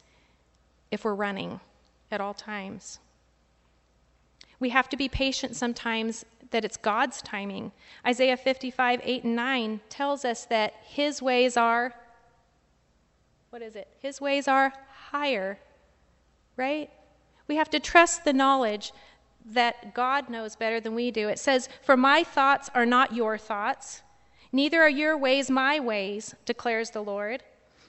if 0.90 1.04
we're 1.04 1.14
running 1.14 1.60
at 2.10 2.20
all 2.20 2.34
times? 2.34 2.98
We 4.60 4.68
have 4.68 4.88
to 4.90 4.96
be 4.96 5.08
patient 5.08 5.56
sometimes 5.56 6.24
that 6.50 6.64
it's 6.64 6.76
God's 6.76 7.22
timing. 7.22 7.72
Isaiah 8.06 8.36
55, 8.36 9.00
8 9.02 9.24
and 9.24 9.36
9 9.36 9.80
tells 9.88 10.24
us 10.24 10.44
that 10.46 10.74
his 10.84 11.22
ways 11.22 11.56
are, 11.56 11.94
what 13.48 13.62
is 13.62 13.74
it? 13.74 13.88
His 14.00 14.20
ways 14.20 14.46
are 14.46 14.72
higher, 15.10 15.58
right? 16.56 16.90
We 17.48 17.56
have 17.56 17.70
to 17.70 17.80
trust 17.80 18.24
the 18.24 18.32
knowledge 18.32 18.92
that 19.46 19.94
God 19.94 20.28
knows 20.28 20.56
better 20.56 20.80
than 20.80 20.94
we 20.94 21.10
do. 21.10 21.28
It 21.28 21.38
says, 21.38 21.68
For 21.82 21.96
my 21.96 22.22
thoughts 22.22 22.70
are 22.74 22.86
not 22.86 23.14
your 23.14 23.38
thoughts, 23.38 24.02
neither 24.52 24.82
are 24.82 24.90
your 24.90 25.16
ways 25.16 25.50
my 25.50 25.80
ways, 25.80 26.34
declares 26.44 26.90
the 26.90 27.02
Lord. 27.02 27.42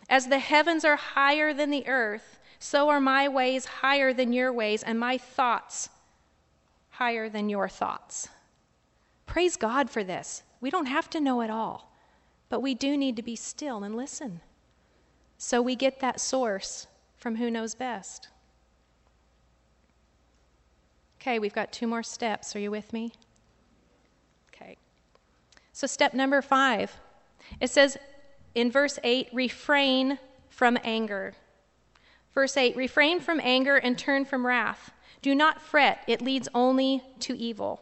As 0.09 0.27
the 0.27 0.39
heavens 0.39 0.85
are 0.85 0.95
higher 0.95 1.53
than 1.53 1.69
the 1.69 1.87
earth, 1.87 2.39
so 2.59 2.89
are 2.89 3.01
my 3.01 3.27
ways 3.27 3.65
higher 3.65 4.13
than 4.13 4.33
your 4.33 4.53
ways, 4.53 4.83
and 4.83 4.99
my 4.99 5.17
thoughts 5.17 5.89
higher 7.01 7.29
than 7.29 7.49
your 7.49 7.67
thoughts. 7.67 8.29
Praise 9.25 9.57
God 9.57 9.89
for 9.89 10.03
this. 10.03 10.43
We 10.59 10.69
don't 10.69 10.85
have 10.85 11.09
to 11.09 11.19
know 11.19 11.41
it 11.41 11.49
all, 11.49 11.91
but 12.47 12.61
we 12.61 12.75
do 12.75 12.95
need 12.95 13.15
to 13.15 13.23
be 13.23 13.35
still 13.35 13.83
and 13.83 13.95
listen. 13.95 14.39
So 15.39 15.63
we 15.63 15.75
get 15.75 15.99
that 16.01 16.21
source 16.21 16.85
from 17.17 17.37
who 17.37 17.49
knows 17.49 17.73
best. 17.73 18.27
Okay, 21.19 21.39
we've 21.39 21.55
got 21.55 21.71
two 21.71 21.87
more 21.87 22.03
steps. 22.03 22.55
Are 22.55 22.59
you 22.59 22.69
with 22.69 22.93
me? 22.93 23.13
Okay. 24.53 24.77
So, 25.73 25.87
step 25.87 26.13
number 26.13 26.39
five 26.43 26.95
it 27.59 27.71
says 27.71 27.97
in 28.53 28.69
verse 28.69 28.99
8, 29.03 29.29
refrain 29.33 30.19
from 30.49 30.77
anger. 30.83 31.33
Verse 32.35 32.55
8, 32.55 32.75
refrain 32.77 33.19
from 33.19 33.39
anger 33.43 33.77
and 33.77 33.97
turn 33.97 34.23
from 34.23 34.45
wrath. 34.45 34.91
Do 35.21 35.35
not 35.35 35.61
fret, 35.61 36.03
it 36.07 36.21
leads 36.21 36.47
only 36.55 37.03
to 37.19 37.37
evil. 37.37 37.81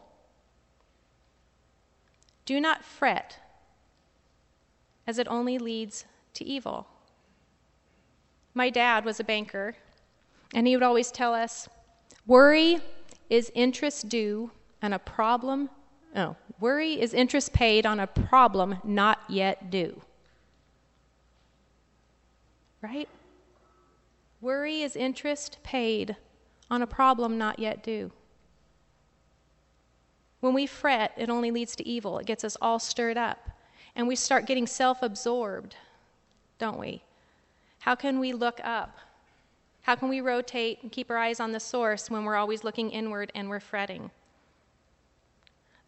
Do 2.44 2.60
not 2.60 2.84
fret, 2.84 3.38
as 5.06 5.18
it 5.18 5.28
only 5.28 5.58
leads 5.58 6.04
to 6.34 6.44
evil. 6.44 6.86
My 8.52 8.68
dad 8.68 9.04
was 9.04 9.20
a 9.20 9.24
banker, 9.24 9.76
and 10.52 10.66
he 10.66 10.76
would 10.76 10.82
always 10.82 11.10
tell 11.10 11.32
us 11.32 11.68
worry 12.26 12.80
is 13.30 13.50
interest 13.54 14.08
due 14.08 14.50
on 14.82 14.92
a 14.92 14.98
problem? 14.98 15.70
No, 16.14 16.36
worry 16.58 17.00
is 17.00 17.14
interest 17.14 17.52
paid 17.52 17.86
on 17.86 18.00
a 18.00 18.06
problem 18.06 18.78
not 18.84 19.20
yet 19.28 19.70
due. 19.70 20.02
Right? 22.82 23.08
Worry 24.40 24.82
is 24.82 24.96
interest 24.96 25.58
paid 25.62 26.16
on 26.70 26.82
a 26.82 26.86
problem 26.86 27.36
not 27.36 27.58
yet 27.58 27.82
due. 27.82 28.12
When 30.40 30.54
we 30.54 30.66
fret, 30.66 31.12
it 31.16 31.28
only 31.28 31.50
leads 31.50 31.76
to 31.76 31.86
evil. 31.86 32.18
It 32.18 32.26
gets 32.26 32.44
us 32.44 32.56
all 32.60 32.78
stirred 32.78 33.18
up. 33.18 33.50
And 33.94 34.06
we 34.06 34.16
start 34.16 34.46
getting 34.46 34.66
self 34.66 35.02
absorbed, 35.02 35.76
don't 36.58 36.78
we? 36.78 37.02
How 37.80 37.94
can 37.94 38.20
we 38.20 38.32
look 38.32 38.60
up? 38.62 38.98
How 39.82 39.94
can 39.94 40.08
we 40.08 40.20
rotate 40.20 40.78
and 40.82 40.92
keep 40.92 41.10
our 41.10 41.16
eyes 41.16 41.40
on 41.40 41.52
the 41.52 41.60
source 41.60 42.10
when 42.10 42.24
we're 42.24 42.36
always 42.36 42.64
looking 42.64 42.90
inward 42.90 43.32
and 43.34 43.48
we're 43.48 43.60
fretting? 43.60 44.10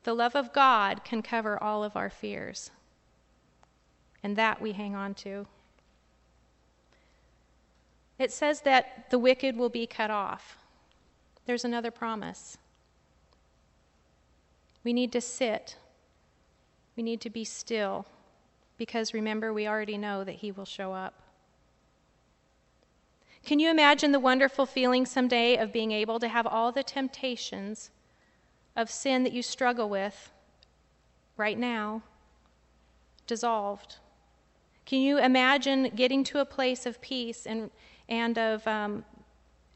The 0.05 0.15
love 0.15 0.35
of 0.35 0.53
God 0.53 1.05
can 1.05 1.23
cover 1.23 1.63
all 1.63 1.85
of 1.85 1.97
our 1.97 2.11
fears. 2.11 2.71
And 4.23 4.37
that 4.37 4.61
we 4.61 4.73
hang 4.73 4.95
on 4.95 5.15
to. 5.15 5.47
It 8.19 8.33
says 8.33 8.63
that 8.63 9.11
the 9.11 9.19
wicked 9.19 9.57
will 9.57 9.69
be 9.69 9.87
cut 9.87 10.11
off. 10.11 10.59
There's 11.47 11.65
another 11.65 11.91
promise. 11.91 12.59
We 14.85 14.93
need 14.93 15.13
to 15.13 15.21
sit. 15.21 15.77
We 16.97 17.03
need 17.03 17.21
to 17.23 17.31
be 17.31 17.45
still. 17.45 18.07
Because 18.79 19.15
remember, 19.15 19.53
we 19.53 19.67
already 19.67 19.97
know 19.97 20.25
that 20.25 20.37
He 20.37 20.51
will 20.53 20.65
show 20.65 20.93
up. 20.93 21.15
Can 23.45 23.59
you 23.59 23.71
imagine 23.71 24.13
the 24.13 24.21
wonderful 24.21 24.67
feeling 24.67 25.05
someday 25.05 25.57
of 25.57 25.73
being 25.73 25.91
able 25.91 26.21
to 26.21 26.29
have 26.29 26.47
all 26.47 26.71
the 26.71 26.85
temptations 26.85 27.91
of 28.77 28.89
sin 28.89 29.25
that 29.25 29.33
you 29.33 29.43
struggle 29.43 29.89
with 29.89 30.31
right 31.37 31.59
now 31.59 32.03
dissolved? 33.27 33.97
Can 34.87 35.01
you 35.01 35.19
imagine 35.19 35.91
getting 35.95 36.23
to 36.25 36.39
a 36.39 36.45
place 36.45 36.87
of 36.87 37.01
peace 37.01 37.47
and, 37.47 37.71
and 38.09 38.39
of 38.39 38.67
um, 38.67 39.05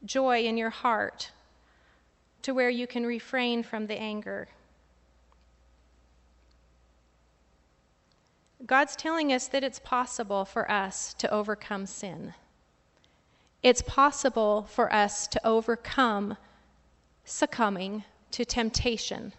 joy 0.05 0.43
in 0.43 0.57
your 0.57 0.69
heart 0.69 1.31
to 2.47 2.53
where 2.53 2.69
you 2.69 2.87
can 2.87 3.05
refrain 3.05 3.61
from 3.61 3.87
the 3.87 3.99
anger? 3.99 4.47
God's 8.65 8.95
telling 8.95 9.31
us 9.31 9.47
that 9.49 9.63
it's 9.63 9.79
possible 9.79 10.43
for 10.43 10.69
us 10.69 11.13
to 11.19 11.31
overcome 11.31 11.85
sin 11.85 12.33
it's 13.63 13.81
possible 13.81 14.67
for 14.69 14.93
us 14.93 15.27
to 15.27 15.45
overcome 15.45 16.37
succumbing 17.25 18.03
to 18.31 18.45
temptation. 18.45 19.33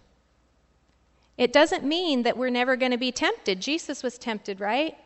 It 1.36 1.52
doesn't 1.52 1.84
mean 1.84 2.24
that 2.24 2.36
we're 2.36 2.50
never 2.50 2.76
going 2.76 2.90
to 2.90 2.98
be 2.98 3.12
tempted. 3.12 3.60
Jesus 3.60 4.02
was 4.02 4.18
tempted, 4.18 4.60
right? 4.60 4.96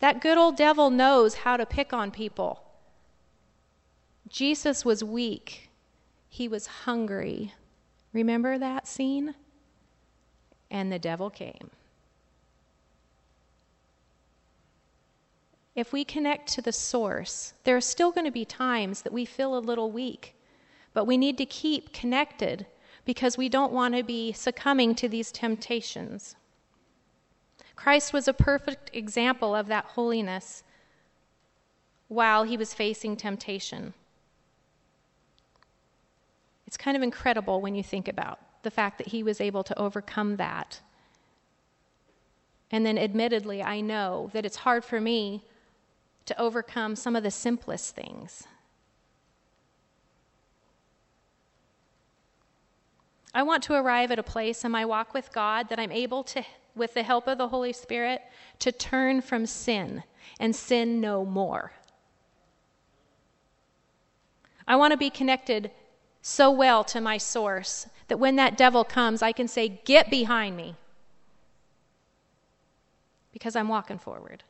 That 0.00 0.20
good 0.20 0.36
old 0.36 0.56
devil 0.56 0.90
knows 0.90 1.36
how 1.36 1.56
to 1.56 1.64
pick 1.64 1.92
on 1.92 2.10
people. 2.10 2.60
Jesus 4.28 4.84
was 4.84 5.04
weak, 5.04 5.65
he 6.36 6.48
was 6.48 6.66
hungry. 6.66 7.52
Remember 8.12 8.58
that 8.58 8.86
scene? 8.86 9.34
And 10.70 10.92
the 10.92 10.98
devil 10.98 11.30
came. 11.30 11.70
if 15.76 15.92
we 15.92 16.04
connect 16.04 16.48
to 16.48 16.62
the 16.62 16.72
source, 16.72 17.52
there 17.64 17.76
are 17.76 17.82
still 17.82 18.10
going 18.10 18.24
to 18.24 18.30
be 18.30 18.46
times 18.46 19.02
that 19.02 19.12
we 19.12 19.26
feel 19.26 19.56
a 19.56 19.60
little 19.60 19.90
weak, 19.90 20.34
but 20.94 21.04
we 21.04 21.18
need 21.18 21.36
to 21.36 21.44
keep 21.44 21.92
connected 21.92 22.66
because 23.04 23.36
we 23.36 23.50
don't 23.50 23.72
want 23.72 23.94
to 23.94 24.02
be 24.02 24.32
succumbing 24.32 24.94
to 24.94 25.06
these 25.06 25.30
temptations. 25.30 26.34
Christ 27.76 28.14
was 28.14 28.26
a 28.26 28.32
perfect 28.32 28.90
example 28.94 29.54
of 29.54 29.66
that 29.66 29.84
holiness 29.84 30.64
while 32.08 32.44
he 32.44 32.56
was 32.56 32.72
facing 32.72 33.14
temptation. 33.14 33.92
It's 36.76 36.84
kind 36.84 36.94
of 36.94 37.02
incredible 37.02 37.62
when 37.62 37.74
you 37.74 37.82
think 37.82 38.06
about 38.06 38.38
the 38.62 38.70
fact 38.70 38.98
that 38.98 39.06
he 39.06 39.22
was 39.22 39.40
able 39.40 39.64
to 39.64 39.78
overcome 39.78 40.36
that. 40.36 40.82
And 42.70 42.84
then, 42.84 42.98
admittedly, 42.98 43.62
I 43.62 43.80
know 43.80 44.28
that 44.34 44.44
it's 44.44 44.56
hard 44.56 44.84
for 44.84 45.00
me 45.00 45.42
to 46.26 46.38
overcome 46.38 46.94
some 46.94 47.16
of 47.16 47.22
the 47.22 47.30
simplest 47.30 47.94
things. 47.94 48.46
I 53.32 53.42
want 53.42 53.62
to 53.62 53.72
arrive 53.72 54.10
at 54.10 54.18
a 54.18 54.22
place 54.22 54.62
in 54.62 54.70
my 54.70 54.84
walk 54.84 55.14
with 55.14 55.32
God 55.32 55.70
that 55.70 55.80
I'm 55.80 55.92
able 55.92 56.24
to, 56.24 56.44
with 56.74 56.92
the 56.92 57.02
help 57.02 57.26
of 57.26 57.38
the 57.38 57.48
Holy 57.48 57.72
Spirit, 57.72 58.20
to 58.58 58.70
turn 58.70 59.22
from 59.22 59.46
sin 59.46 60.02
and 60.38 60.54
sin 60.54 61.00
no 61.00 61.24
more. 61.24 61.72
I 64.68 64.76
want 64.76 64.90
to 64.90 64.98
be 64.98 65.08
connected 65.08 65.70
so 66.28 66.50
well 66.50 66.82
to 66.82 67.00
my 67.00 67.16
source 67.18 67.86
that 68.08 68.18
when 68.18 68.34
that 68.34 68.56
devil 68.56 68.82
comes, 68.82 69.22
I 69.22 69.30
can 69.30 69.46
say, 69.46 69.80
Get 69.84 70.10
behind 70.10 70.56
me. 70.56 70.74
Because 73.32 73.54
I'm 73.54 73.68
walking 73.68 73.98
forward. 73.98 74.42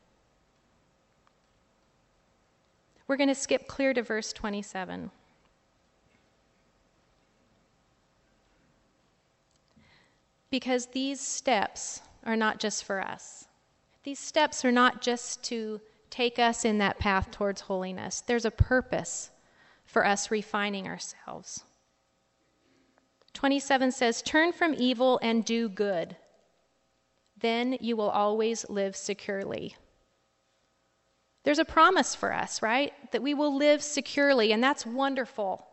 We're 3.07 3.15
going 3.15 3.29
to 3.29 3.35
skip 3.35 3.67
clear 3.67 3.93
to 3.93 4.01
verse 4.01 4.33
27. 4.33 5.11
Because 10.49 10.87
these 10.87 11.21
steps 11.21 12.01
are 12.25 12.35
not 12.35 12.59
just 12.59 12.85
for 12.85 12.99
us. 12.99 13.45
These 14.03 14.17
steps 14.17 14.65
are 14.65 14.71
not 14.71 15.03
just 15.03 15.43
to 15.43 15.79
take 16.09 16.39
us 16.39 16.65
in 16.65 16.79
that 16.79 16.97
path 16.97 17.29
towards 17.29 17.61
holiness. 17.61 18.21
There's 18.25 18.45
a 18.45 18.51
purpose 18.51 19.29
for 19.85 20.05
us 20.05 20.31
refining 20.31 20.87
ourselves. 20.87 21.63
27 23.37 23.91
says, 23.91 24.23
Turn 24.23 24.51
from 24.51 24.73
evil 24.75 25.19
and 25.21 25.45
do 25.45 25.69
good. 25.69 26.15
Then 27.39 27.77
you 27.79 27.95
will 27.95 28.09
always 28.09 28.67
live 28.67 28.95
securely. 28.95 29.75
There's 31.43 31.59
a 31.59 31.63
promise 31.63 32.15
for 32.15 32.33
us, 32.33 32.63
right? 32.63 32.93
That 33.11 33.21
we 33.21 33.35
will 33.35 33.55
live 33.55 33.83
securely, 33.83 34.51
and 34.51 34.63
that's 34.63 34.87
wonderful. 34.87 35.67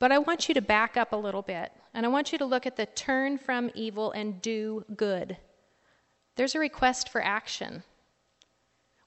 But 0.00 0.10
I 0.10 0.18
want 0.18 0.48
you 0.48 0.54
to 0.56 0.60
back 0.60 0.96
up 0.96 1.12
a 1.12 1.16
little 1.16 1.40
bit, 1.40 1.70
and 1.94 2.04
I 2.04 2.08
want 2.08 2.32
you 2.32 2.38
to 2.38 2.44
look 2.44 2.66
at 2.66 2.74
the 2.74 2.86
turn 2.86 3.38
from 3.38 3.70
evil 3.76 4.10
and 4.10 4.42
do 4.42 4.84
good. 4.96 5.36
There's 6.34 6.56
a 6.56 6.58
request 6.58 7.08
for 7.08 7.22
action. 7.22 7.84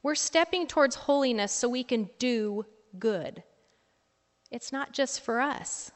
We're 0.01 0.16
stepping 0.16 0.66
towards 0.66 0.96
holiness 0.96 1.51
so 1.51 1.68
we 1.68 1.84
can 1.84 2.10
do 2.20 2.66
good. 2.98 3.44
It's 4.50 4.72
not 4.72 4.94
just 4.94 5.20
for 5.20 5.42
us. 5.42 5.92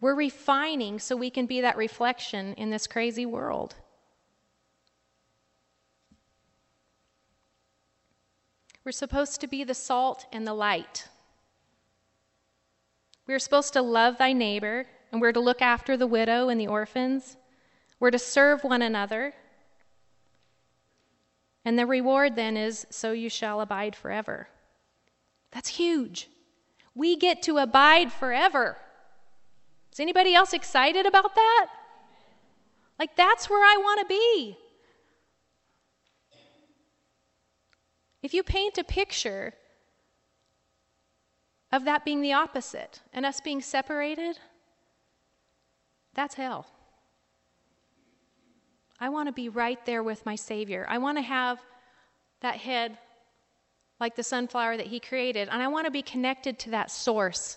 We're 0.00 0.14
refining 0.14 0.98
so 0.98 1.16
we 1.16 1.30
can 1.30 1.46
be 1.46 1.60
that 1.62 1.76
reflection 1.76 2.54
in 2.54 2.70
this 2.70 2.86
crazy 2.86 3.24
world. 3.26 3.74
We're 8.84 8.92
supposed 8.92 9.40
to 9.40 9.48
be 9.48 9.64
the 9.64 9.74
salt 9.74 10.26
and 10.32 10.46
the 10.46 10.54
light. 10.54 11.08
We're 13.26 13.40
supposed 13.40 13.72
to 13.72 13.82
love 13.82 14.18
thy 14.18 14.32
neighbor, 14.32 14.86
and 15.10 15.20
we're 15.20 15.32
to 15.32 15.40
look 15.40 15.60
after 15.60 15.96
the 15.96 16.06
widow 16.06 16.48
and 16.48 16.60
the 16.60 16.68
orphans. 16.68 17.36
We're 17.98 18.12
to 18.12 18.18
serve 18.18 18.62
one 18.62 18.82
another. 18.82 19.34
And 21.64 21.76
the 21.76 21.86
reward 21.86 22.36
then 22.36 22.56
is 22.56 22.86
so 22.90 23.10
you 23.10 23.28
shall 23.28 23.60
abide 23.60 23.96
forever. 23.96 24.48
That's 25.50 25.70
huge. 25.70 26.28
We 26.94 27.16
get 27.16 27.42
to 27.42 27.58
abide 27.58 28.12
forever. 28.12 28.76
Is 29.96 30.00
anybody 30.00 30.34
else 30.34 30.52
excited 30.52 31.06
about 31.06 31.34
that? 31.34 31.68
Like, 32.98 33.16
that's 33.16 33.48
where 33.48 33.64
I 33.64 33.78
want 33.78 34.00
to 34.00 34.06
be. 34.06 34.58
If 38.22 38.34
you 38.34 38.42
paint 38.42 38.76
a 38.76 38.84
picture 38.84 39.54
of 41.72 41.86
that 41.86 42.04
being 42.04 42.20
the 42.20 42.34
opposite 42.34 43.00
and 43.14 43.24
us 43.24 43.40
being 43.40 43.62
separated, 43.62 44.38
that's 46.12 46.34
hell. 46.34 46.66
I 49.00 49.08
want 49.08 49.28
to 49.28 49.32
be 49.32 49.48
right 49.48 49.82
there 49.86 50.02
with 50.02 50.26
my 50.26 50.36
Savior. 50.36 50.84
I 50.90 50.98
want 50.98 51.16
to 51.16 51.22
have 51.22 51.58
that 52.42 52.56
head 52.56 52.98
like 53.98 54.14
the 54.14 54.22
sunflower 54.22 54.76
that 54.76 54.88
he 54.88 55.00
created. 55.00 55.48
And 55.50 55.62
I 55.62 55.68
want 55.68 55.86
to 55.86 55.90
be 55.90 56.02
connected 56.02 56.58
to 56.58 56.70
that 56.72 56.90
source, 56.90 57.56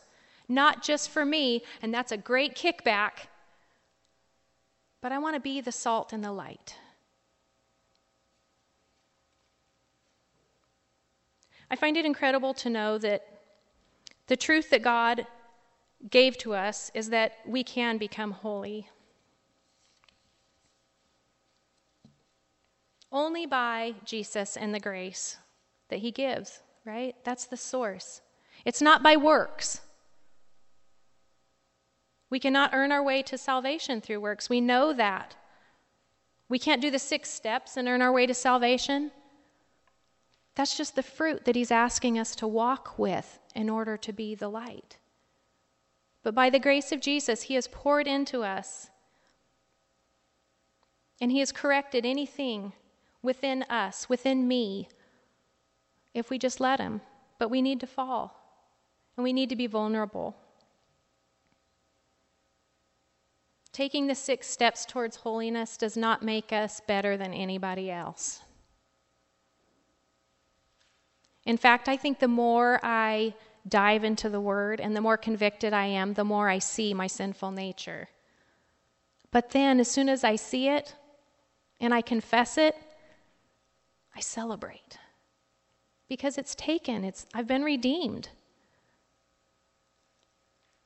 not 0.49 0.83
just 0.83 1.09
for 1.09 1.23
me, 1.23 1.63
and 1.81 1.93
that's 1.93 2.11
a 2.11 2.17
great 2.17 2.55
kickback, 2.55 3.27
but 5.01 5.11
I 5.11 5.19
want 5.19 5.35
to 5.35 5.39
be 5.39 5.61
the 5.61 5.71
salt 5.71 6.11
and 6.11 6.23
the 6.23 6.31
light. 6.31 6.75
I 11.71 11.75
find 11.75 11.95
it 11.95 12.05
incredible 12.05 12.53
to 12.55 12.69
know 12.69 12.97
that 12.97 13.25
the 14.27 14.35
truth 14.35 14.71
that 14.71 14.81
God 14.81 15.27
gave 16.09 16.37
to 16.39 16.53
us 16.53 16.89
is 16.93 17.09
that 17.09 17.33
we 17.45 17.63
can 17.63 17.97
become 17.97 18.31
holy. 18.31 18.89
Only 23.11 23.45
by 23.45 23.95
Jesus 24.03 24.57
and 24.57 24.73
the 24.73 24.79
grace 24.79 25.37
that 25.89 25.99
He 25.99 26.11
gives, 26.11 26.61
right? 26.85 27.15
That's 27.23 27.45
the 27.45 27.57
source. 27.57 28.21
It's 28.65 28.81
not 28.81 29.03
by 29.03 29.15
works. 29.15 29.81
We 32.29 32.39
cannot 32.39 32.71
earn 32.73 32.91
our 32.91 33.03
way 33.03 33.23
to 33.23 33.37
salvation 33.37 34.01
through 34.01 34.21
works. 34.21 34.49
We 34.49 34.61
know 34.61 34.93
that. 34.93 35.35
We 36.47 36.59
can't 36.59 36.81
do 36.81 36.91
the 36.91 36.99
six 36.99 37.29
steps 37.29 37.77
and 37.77 37.87
earn 37.87 38.01
our 38.01 38.11
way 38.11 38.25
to 38.25 38.33
salvation. 38.33 39.11
That's 40.55 40.75
just 40.77 40.95
the 40.95 41.03
fruit 41.03 41.45
that 41.45 41.55
He's 41.55 41.71
asking 41.71 42.19
us 42.19 42.35
to 42.37 42.47
walk 42.47 42.97
with 42.97 43.39
in 43.55 43.69
order 43.69 43.97
to 43.97 44.13
be 44.13 44.35
the 44.35 44.49
light. 44.49 44.97
But 46.21 46.35
by 46.35 46.49
the 46.49 46.59
grace 46.59 46.91
of 46.91 47.01
Jesus, 47.01 47.43
He 47.43 47.55
has 47.55 47.67
poured 47.67 48.07
into 48.07 48.43
us 48.43 48.89
and 51.21 51.31
He 51.31 51.39
has 51.39 51.51
corrected 51.51 52.05
anything 52.05 52.73
within 53.21 53.63
us, 53.63 54.07
within 54.09 54.47
me, 54.47 54.87
if 56.13 56.29
we 56.29 56.37
just 56.37 56.59
let 56.59 56.79
Him. 56.79 57.01
But 57.37 57.49
we 57.49 57.61
need 57.61 57.79
to 57.79 57.87
fall, 57.87 58.37
and 59.15 59.23
we 59.23 59.33
need 59.33 59.49
to 59.49 59.55
be 59.55 59.67
vulnerable. 59.67 60.35
Taking 63.71 64.07
the 64.07 64.15
six 64.15 64.47
steps 64.47 64.85
towards 64.85 65.17
holiness 65.17 65.77
does 65.77 65.95
not 65.95 66.23
make 66.23 66.51
us 66.51 66.81
better 66.87 67.17
than 67.17 67.33
anybody 67.33 67.91
else. 67.91 68.41
In 71.45 71.57
fact, 71.57 71.87
I 71.87 71.95
think 71.95 72.19
the 72.19 72.27
more 72.27 72.79
I 72.83 73.33
dive 73.67 74.03
into 74.03 74.29
the 74.29 74.41
Word 74.41 74.79
and 74.79 74.95
the 74.95 75.01
more 75.01 75.17
convicted 75.17 75.73
I 75.73 75.85
am, 75.85 76.13
the 76.13 76.23
more 76.23 76.49
I 76.49 76.59
see 76.59 76.93
my 76.93 77.07
sinful 77.07 77.51
nature. 77.51 78.09
But 79.31 79.51
then, 79.51 79.79
as 79.79 79.87
soon 79.87 80.09
as 80.09 80.23
I 80.23 80.35
see 80.35 80.67
it 80.67 80.95
and 81.79 81.93
I 81.93 82.01
confess 82.01 82.57
it, 82.57 82.75
I 84.15 84.19
celebrate 84.19 84.97
because 86.07 86.37
it's 86.37 86.55
taken. 86.55 87.03
It's 87.03 87.25
I've 87.33 87.47
been 87.47 87.63
redeemed. 87.63 88.29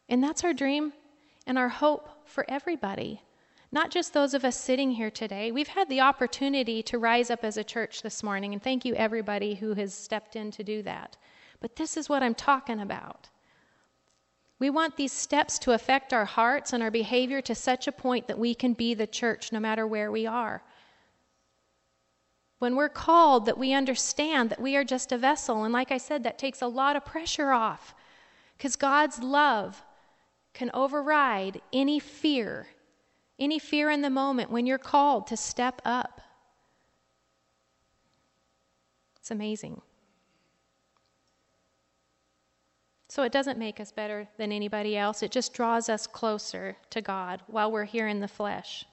And 0.10 0.22
that's 0.22 0.44
our 0.44 0.54
dream 0.54 0.92
and 1.46 1.58
our 1.58 1.70
hope 1.70 2.10
for 2.26 2.46
everybody. 2.48 3.22
Not 3.72 3.90
just 3.90 4.14
those 4.14 4.34
of 4.34 4.46
us 4.46 4.56
sitting 4.56 4.92
here 4.92 5.10
today. 5.10 5.52
We've 5.52 5.68
had 5.68 5.90
the 5.90 6.02
opportunity 6.02 6.84
to 6.84 7.00
rise 7.00 7.32
up 7.32 7.44
as 7.44 7.58
a 7.58 7.64
church 7.64 8.04
this 8.04 8.22
morning, 8.22 8.54
and 8.54 8.62
thank 8.62 8.86
you 8.86 8.94
everybody 8.94 9.56
who 9.56 9.74
has 9.74 9.94
stepped 9.94 10.36
in 10.36 10.52
to 10.52 10.64
do 10.64 10.84
that. 10.84 11.18
But 11.60 11.76
this 11.76 11.98
is 11.98 12.08
what 12.08 12.22
I'm 12.22 12.36
talking 12.36 12.80
about. 12.80 13.30
We 14.60 14.70
want 14.70 14.96
these 14.96 15.12
steps 15.12 15.58
to 15.60 15.72
affect 15.72 16.14
our 16.14 16.26
hearts 16.26 16.72
and 16.72 16.84
our 16.84 16.92
behavior 16.92 17.42
to 17.42 17.56
such 17.56 17.88
a 17.88 17.92
point 17.92 18.28
that 18.28 18.38
we 18.38 18.54
can 18.54 18.74
be 18.74 18.94
the 18.94 19.08
church 19.08 19.52
no 19.52 19.60
matter 19.60 19.88
where 19.88 20.12
we 20.12 20.28
are. 20.28 20.62
When 22.60 22.76
we're 22.76 22.90
called, 22.90 23.46
that 23.48 23.58
we 23.58 23.74
understand 23.74 24.50
that 24.52 24.62
we 24.62 24.78
are 24.78 24.86
just 24.86 25.12
a 25.12 25.18
vessel. 25.18 25.64
And 25.64 25.74
like 25.74 25.92
I 25.92 25.98
said, 25.98 26.24
that 26.24 26.38
takes 26.38 26.62
a 26.62 26.68
lot 26.68 26.96
of 26.96 27.04
pressure 27.04 27.52
off 27.52 27.94
because 28.56 28.76
God's 28.76 29.20
love 29.20 29.84
can 30.54 30.70
override 30.74 31.62
any 31.72 32.00
fear, 32.00 32.68
any 33.40 33.60
fear 33.60 33.90
in 33.90 34.02
the 34.02 34.10
moment 34.10 34.52
when 34.52 34.66
you're 34.66 34.78
called 34.78 35.28
to 35.28 35.38
step 35.38 35.82
up. 35.84 36.22
It's 39.18 39.32
amazing. 39.32 39.82
So 43.10 43.24
it 43.24 43.32
doesn't 43.32 43.60
make 43.60 43.80
us 43.80 43.92
better 43.92 44.28
than 44.38 44.52
anybody 44.52 44.98
else, 44.98 45.22
it 45.22 45.32
just 45.32 45.54
draws 45.54 45.88
us 45.88 46.08
closer 46.08 46.78
to 46.90 47.02
God 47.02 47.42
while 47.48 47.72
we're 47.72 47.86
here 47.86 48.08
in 48.08 48.20
the 48.20 48.28
flesh. 48.28 48.86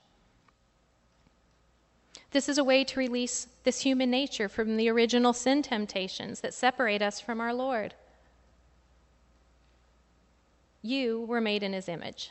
This 2.31 2.49
is 2.49 2.59
a 2.59 2.65
way 2.65 2.85
to 2.85 2.99
release 2.99 3.49
this 3.65 3.81
human 3.81 4.11
nature 4.11 4.49
from 4.49 4.77
the 4.77 4.89
original 4.89 5.33
sin 5.33 5.63
temptations 5.63 6.41
that 6.43 6.55
separate 6.55 7.03
us 7.03 7.21
from 7.21 7.41
our 7.41 7.53
Lord. 7.53 7.95
You 10.83 11.23
were 11.23 11.41
made 11.41 11.63
in 11.63 11.73
his 11.73 11.89
image. 11.89 12.31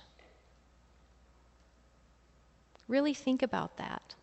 Really 2.88 3.13
think 3.13 3.43
about 3.43 3.77
that. 3.77 4.15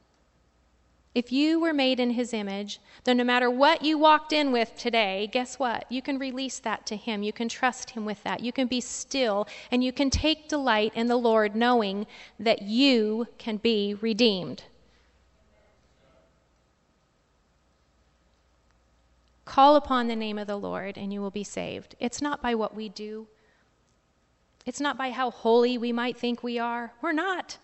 If 1.16 1.32
you 1.32 1.58
were 1.58 1.72
made 1.72 1.98
in 1.98 2.10
his 2.10 2.34
image, 2.34 2.78
then 3.04 3.16
no 3.16 3.24
matter 3.24 3.48
what 3.48 3.82
you 3.82 3.96
walked 3.96 4.34
in 4.34 4.52
with 4.52 4.76
today, 4.76 5.30
guess 5.32 5.58
what? 5.58 5.90
You 5.90 6.02
can 6.02 6.18
release 6.18 6.58
that 6.58 6.84
to 6.88 6.96
him. 6.96 7.22
You 7.22 7.32
can 7.32 7.48
trust 7.48 7.88
him 7.88 8.04
with 8.04 8.22
that. 8.24 8.40
You 8.40 8.52
can 8.52 8.66
be 8.66 8.82
still 8.82 9.48
and 9.70 9.82
you 9.82 9.92
can 9.92 10.10
take 10.10 10.46
delight 10.46 10.92
in 10.94 11.06
the 11.06 11.16
Lord 11.16 11.56
knowing 11.56 12.06
that 12.38 12.60
you 12.60 13.28
can 13.38 13.56
be 13.56 13.94
redeemed. 13.94 14.64
Call 19.46 19.76
upon 19.76 20.08
the 20.08 20.16
name 20.16 20.38
of 20.38 20.46
the 20.46 20.58
Lord 20.58 20.98
and 20.98 21.14
you 21.14 21.22
will 21.22 21.30
be 21.30 21.44
saved. 21.44 21.94
It's 21.98 22.20
not 22.20 22.42
by 22.42 22.54
what 22.54 22.74
we 22.74 22.90
do, 22.90 23.26
it's 24.66 24.81
not 24.81 24.98
by 24.98 25.11
how 25.11 25.31
holy 25.31 25.79
we 25.79 25.92
might 25.92 26.16
think 26.16 26.42
we 26.42 26.59
are. 26.59 26.92
We're 27.00 27.12
not. 27.12 27.57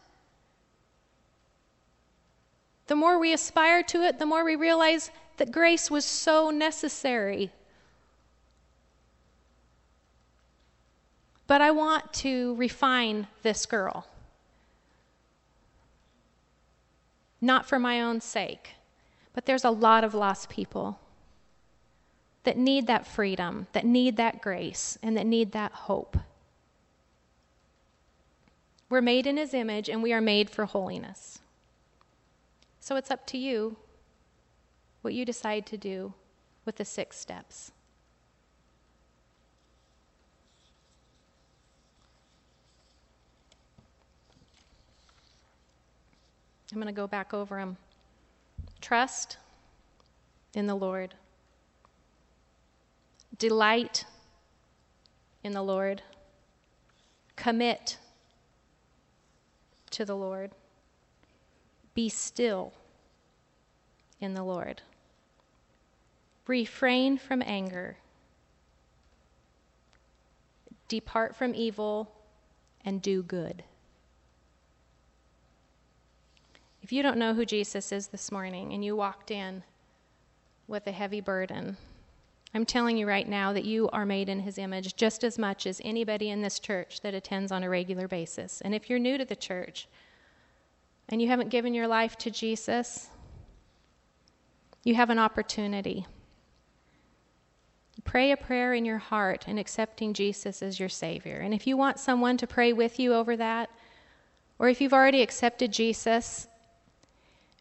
The 2.86 2.94
more 2.94 3.18
we 3.18 3.32
aspire 3.32 3.82
to 3.84 4.02
it, 4.02 4.20
the 4.20 4.26
more 4.26 4.44
we 4.44 4.54
realize 4.54 5.10
that 5.36 5.50
grace 5.50 5.90
was 5.90 6.04
so 6.04 6.50
necessary. 6.50 7.50
But 11.48 11.60
I 11.60 11.72
want 11.72 12.12
to 12.14 12.54
refine 12.54 13.26
this 13.42 13.66
girl. 13.66 14.06
Not 17.40 17.66
for 17.66 17.80
my 17.80 18.00
own 18.00 18.20
sake, 18.20 18.70
but 19.34 19.46
there's 19.46 19.64
a 19.64 19.70
lot 19.70 20.04
of 20.04 20.14
lost 20.14 20.48
people 20.48 21.00
that 22.44 22.56
need 22.56 22.86
that 22.86 23.06
freedom, 23.06 23.66
that 23.72 23.84
need 23.84 24.16
that 24.18 24.40
grace, 24.40 24.96
and 25.02 25.16
that 25.16 25.26
need 25.26 25.50
that 25.52 25.72
hope. 25.72 26.16
We're 28.92 29.00
made 29.00 29.26
in 29.26 29.38
His 29.38 29.54
image 29.54 29.88
and 29.88 30.02
we 30.02 30.12
are 30.12 30.20
made 30.20 30.50
for 30.50 30.66
holiness. 30.66 31.38
So 32.78 32.96
it's 32.96 33.10
up 33.10 33.26
to 33.28 33.38
you 33.38 33.78
what 35.00 35.14
you 35.14 35.24
decide 35.24 35.64
to 35.64 35.78
do 35.78 36.12
with 36.66 36.76
the 36.76 36.84
six 36.84 37.18
steps. 37.18 37.72
I'm 46.70 46.76
going 46.76 46.86
to 46.86 46.92
go 46.92 47.06
back 47.06 47.32
over 47.32 47.56
them. 47.56 47.78
Trust 48.82 49.38
in 50.52 50.66
the 50.66 50.74
Lord 50.74 51.14
delight 53.38 54.04
in 55.42 55.52
the 55.52 55.62
Lord, 55.62 56.02
commit 57.36 57.96
to 59.92 60.04
the 60.04 60.16
Lord, 60.16 60.50
be 61.94 62.08
still 62.08 62.72
in 64.20 64.34
the 64.34 64.42
Lord, 64.42 64.82
refrain 66.46 67.18
from 67.18 67.42
anger, 67.44 67.96
depart 70.88 71.34
from 71.34 71.54
evil, 71.54 72.12
and 72.84 73.00
do 73.00 73.22
good. 73.22 73.64
If 76.82 76.92
you 76.92 77.02
don't 77.02 77.18
know 77.18 77.34
who 77.34 77.46
Jesus 77.46 77.92
is 77.92 78.08
this 78.08 78.32
morning 78.32 78.72
and 78.72 78.84
you 78.84 78.96
walked 78.96 79.30
in 79.30 79.62
with 80.66 80.86
a 80.86 80.92
heavy 80.92 81.20
burden, 81.20 81.76
I'm 82.54 82.66
telling 82.66 82.98
you 82.98 83.06
right 83.06 83.26
now 83.26 83.52
that 83.54 83.64
you 83.64 83.88
are 83.90 84.04
made 84.04 84.28
in 84.28 84.40
his 84.40 84.58
image 84.58 84.94
just 84.94 85.24
as 85.24 85.38
much 85.38 85.66
as 85.66 85.80
anybody 85.84 86.28
in 86.28 86.42
this 86.42 86.58
church 86.58 87.00
that 87.00 87.14
attends 87.14 87.50
on 87.50 87.62
a 87.62 87.70
regular 87.70 88.06
basis. 88.06 88.60
And 88.60 88.74
if 88.74 88.90
you're 88.90 88.98
new 88.98 89.16
to 89.16 89.24
the 89.24 89.36
church 89.36 89.88
and 91.08 91.22
you 91.22 91.28
haven't 91.28 91.48
given 91.48 91.72
your 91.72 91.88
life 91.88 92.16
to 92.18 92.30
Jesus, 92.30 93.08
you 94.84 94.94
have 94.94 95.08
an 95.08 95.18
opportunity. 95.18 96.06
Pray 98.04 98.32
a 98.32 98.36
prayer 98.36 98.74
in 98.74 98.84
your 98.84 98.98
heart 98.98 99.44
and 99.46 99.58
accepting 99.58 100.12
Jesus 100.12 100.62
as 100.62 100.78
your 100.78 100.88
Savior. 100.88 101.36
And 101.36 101.54
if 101.54 101.66
you 101.66 101.76
want 101.76 101.98
someone 101.98 102.36
to 102.38 102.46
pray 102.46 102.72
with 102.72 102.98
you 102.98 103.14
over 103.14 103.36
that, 103.36 103.70
or 104.58 104.68
if 104.68 104.80
you've 104.80 104.92
already 104.92 105.22
accepted 105.22 105.72
Jesus 105.72 106.48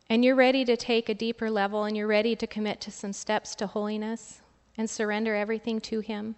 and 0.09 0.25
you're 0.25 0.35
ready 0.35 0.65
to 0.65 0.75
take 0.75 1.07
a 1.07 1.13
deeper 1.13 1.49
level 1.49 1.85
and 1.85 1.95
you're 1.95 2.07
ready 2.07 2.35
to 2.35 2.47
commit 2.47 2.81
to 2.81 2.91
some 2.91 3.13
steps 3.13 3.55
to 3.55 3.67
holiness, 3.67 4.41
and 4.81 4.89
surrender 4.89 5.35
everything 5.35 5.79
to 5.79 5.99
Him, 5.99 6.35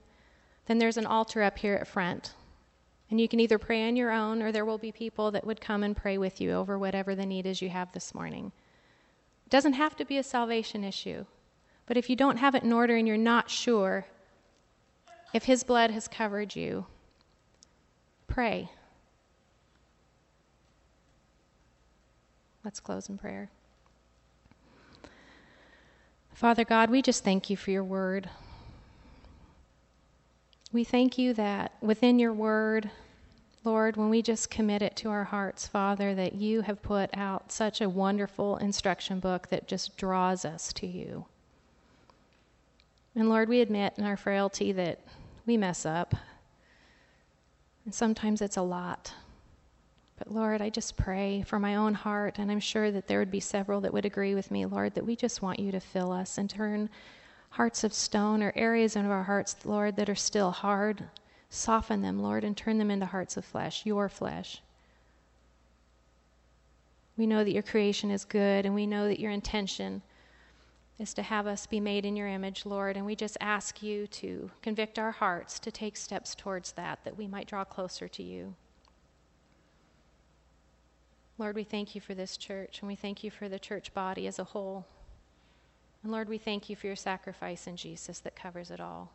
then 0.65 0.77
there's 0.77 0.97
an 0.97 1.05
altar 1.05 1.41
up 1.41 1.57
here 1.57 1.75
at 1.75 1.87
front. 1.87 2.33
And 3.09 3.19
you 3.19 3.27
can 3.29 3.39
either 3.39 3.57
pray 3.57 3.87
on 3.87 3.95
your 3.95 4.11
own, 4.11 4.41
or 4.41 4.51
there 4.51 4.65
will 4.65 4.77
be 4.77 4.91
people 4.91 5.31
that 5.31 5.45
would 5.45 5.61
come 5.61 5.81
and 5.81 5.95
pray 5.95 6.17
with 6.17 6.41
you 6.41 6.51
over 6.51 6.77
whatever 6.77 7.15
the 7.15 7.25
need 7.25 7.45
is 7.45 7.61
you 7.61 7.69
have 7.69 7.93
this 7.93 8.13
morning. 8.13 8.51
It 9.45 9.49
doesn't 9.49 9.73
have 9.73 9.95
to 9.95 10.03
be 10.05 10.17
a 10.17 10.23
salvation 10.23 10.83
issue, 10.83 11.25
but 11.85 11.95
if 11.95 12.09
you 12.09 12.17
don't 12.17 12.37
have 12.37 12.53
it 12.53 12.63
in 12.63 12.73
order 12.73 12.97
and 12.97 13.07
you're 13.07 13.17
not 13.17 13.49
sure 13.49 14.05
if 15.33 15.45
His 15.45 15.63
blood 15.63 15.89
has 15.91 16.09
covered 16.09 16.53
you, 16.53 16.85
pray. 18.27 18.69
Let's 22.65 22.81
close 22.81 23.07
in 23.07 23.17
prayer. 23.17 23.49
Father 26.43 26.65
God, 26.65 26.89
we 26.89 27.01
just 27.01 27.23
thank 27.23 27.49
you 27.49 27.55
for 27.55 27.71
your 27.71 27.85
word. 27.85 28.29
We 30.73 30.83
thank 30.83 31.17
you 31.17 31.33
that 31.35 31.71
within 31.79 32.19
your 32.19 32.33
word, 32.33 32.91
Lord, 33.63 33.95
when 33.95 34.09
we 34.09 34.21
just 34.21 34.49
commit 34.49 34.81
it 34.81 34.97
to 34.97 35.09
our 35.09 35.23
hearts, 35.23 35.67
Father, 35.67 36.13
that 36.15 36.35
you 36.35 36.59
have 36.59 36.81
put 36.81 37.09
out 37.13 37.53
such 37.53 37.79
a 37.79 37.87
wonderful 37.87 38.57
instruction 38.57 39.21
book 39.21 39.47
that 39.51 39.69
just 39.69 39.95
draws 39.95 40.43
us 40.43 40.73
to 40.73 40.85
you. 40.85 41.27
And 43.15 43.29
Lord, 43.29 43.47
we 43.47 43.61
admit 43.61 43.93
in 43.97 44.03
our 44.03 44.17
frailty 44.17 44.73
that 44.73 44.99
we 45.45 45.55
mess 45.55 45.85
up. 45.85 46.13
And 47.85 47.95
sometimes 47.95 48.41
it's 48.41 48.57
a 48.57 48.61
lot. 48.61 49.13
But 50.23 50.33
Lord, 50.33 50.61
I 50.61 50.69
just 50.69 50.95
pray 50.95 51.41
for 51.41 51.59
my 51.59 51.75
own 51.75 51.93
heart, 51.93 52.39
and 52.39 52.49
I'm 52.49 52.61
sure 52.61 52.91
that 52.91 53.07
there 53.07 53.19
would 53.19 53.29
be 53.29 53.41
several 53.41 53.81
that 53.81 53.91
would 53.91 54.05
agree 54.05 54.35
with 54.35 54.51
me, 54.51 54.65
Lord, 54.65 54.93
that 54.93 55.05
we 55.05 55.17
just 55.17 55.41
want 55.41 55.59
you 55.59 55.69
to 55.73 55.81
fill 55.81 56.13
us 56.13 56.37
and 56.37 56.49
turn 56.49 56.89
hearts 57.49 57.83
of 57.83 57.93
stone 57.93 58.41
or 58.41 58.53
areas 58.55 58.95
of 58.95 59.05
our 59.05 59.23
hearts, 59.23 59.57
Lord, 59.65 59.97
that 59.97 60.09
are 60.09 60.15
still 60.15 60.51
hard. 60.51 61.03
Soften 61.49 62.01
them, 62.01 62.23
Lord, 62.23 62.45
and 62.45 62.55
turn 62.55 62.77
them 62.77 62.89
into 62.89 63.05
hearts 63.05 63.35
of 63.35 63.43
flesh, 63.43 63.85
your 63.85 64.07
flesh. 64.07 64.61
We 67.17 67.27
know 67.27 67.43
that 67.43 67.51
your 67.51 67.61
creation 67.61 68.09
is 68.09 68.23
good, 68.23 68.65
and 68.65 68.73
we 68.73 68.87
know 68.87 69.09
that 69.09 69.19
your 69.19 69.31
intention 69.31 70.03
is 70.99 71.13
to 71.15 71.21
have 71.21 71.47
us 71.47 71.67
be 71.67 71.81
made 71.81 72.05
in 72.05 72.15
your 72.15 72.29
image, 72.29 72.65
Lord, 72.65 72.95
and 72.95 73.05
we 73.05 73.17
just 73.17 73.35
ask 73.41 73.83
you 73.83 74.07
to 74.07 74.51
convict 74.61 74.97
our 74.97 75.11
hearts 75.11 75.59
to 75.59 75.69
take 75.69 75.97
steps 75.97 76.33
towards 76.33 76.71
that, 76.71 77.03
that 77.03 77.17
we 77.17 77.27
might 77.27 77.47
draw 77.47 77.65
closer 77.65 78.07
to 78.07 78.23
you. 78.23 78.55
Lord, 81.37 81.55
we 81.55 81.63
thank 81.63 81.95
you 81.95 82.01
for 82.01 82.13
this 82.13 82.37
church, 82.37 82.79
and 82.79 82.87
we 82.87 82.95
thank 82.95 83.23
you 83.23 83.31
for 83.31 83.49
the 83.49 83.59
church 83.59 83.93
body 83.93 84.27
as 84.27 84.37
a 84.37 84.43
whole. 84.43 84.85
And 86.03 86.11
Lord, 86.11 86.29
we 86.29 86.37
thank 86.37 86.69
you 86.69 86.75
for 86.75 86.87
your 86.87 86.95
sacrifice 86.95 87.65
in 87.65 87.75
Jesus 87.75 88.19
that 88.19 88.35
covers 88.35 88.69
it 88.69 88.79
all. 88.79 89.11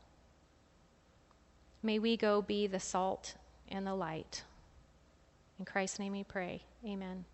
May 1.82 1.98
we 1.98 2.16
go 2.16 2.42
be 2.42 2.66
the 2.66 2.80
salt 2.80 3.34
and 3.68 3.86
the 3.86 3.94
light. 3.94 4.42
In 5.58 5.64
Christ's 5.64 5.98
name 5.98 6.12
we 6.12 6.24
pray. 6.24 6.62
Amen. 6.84 7.24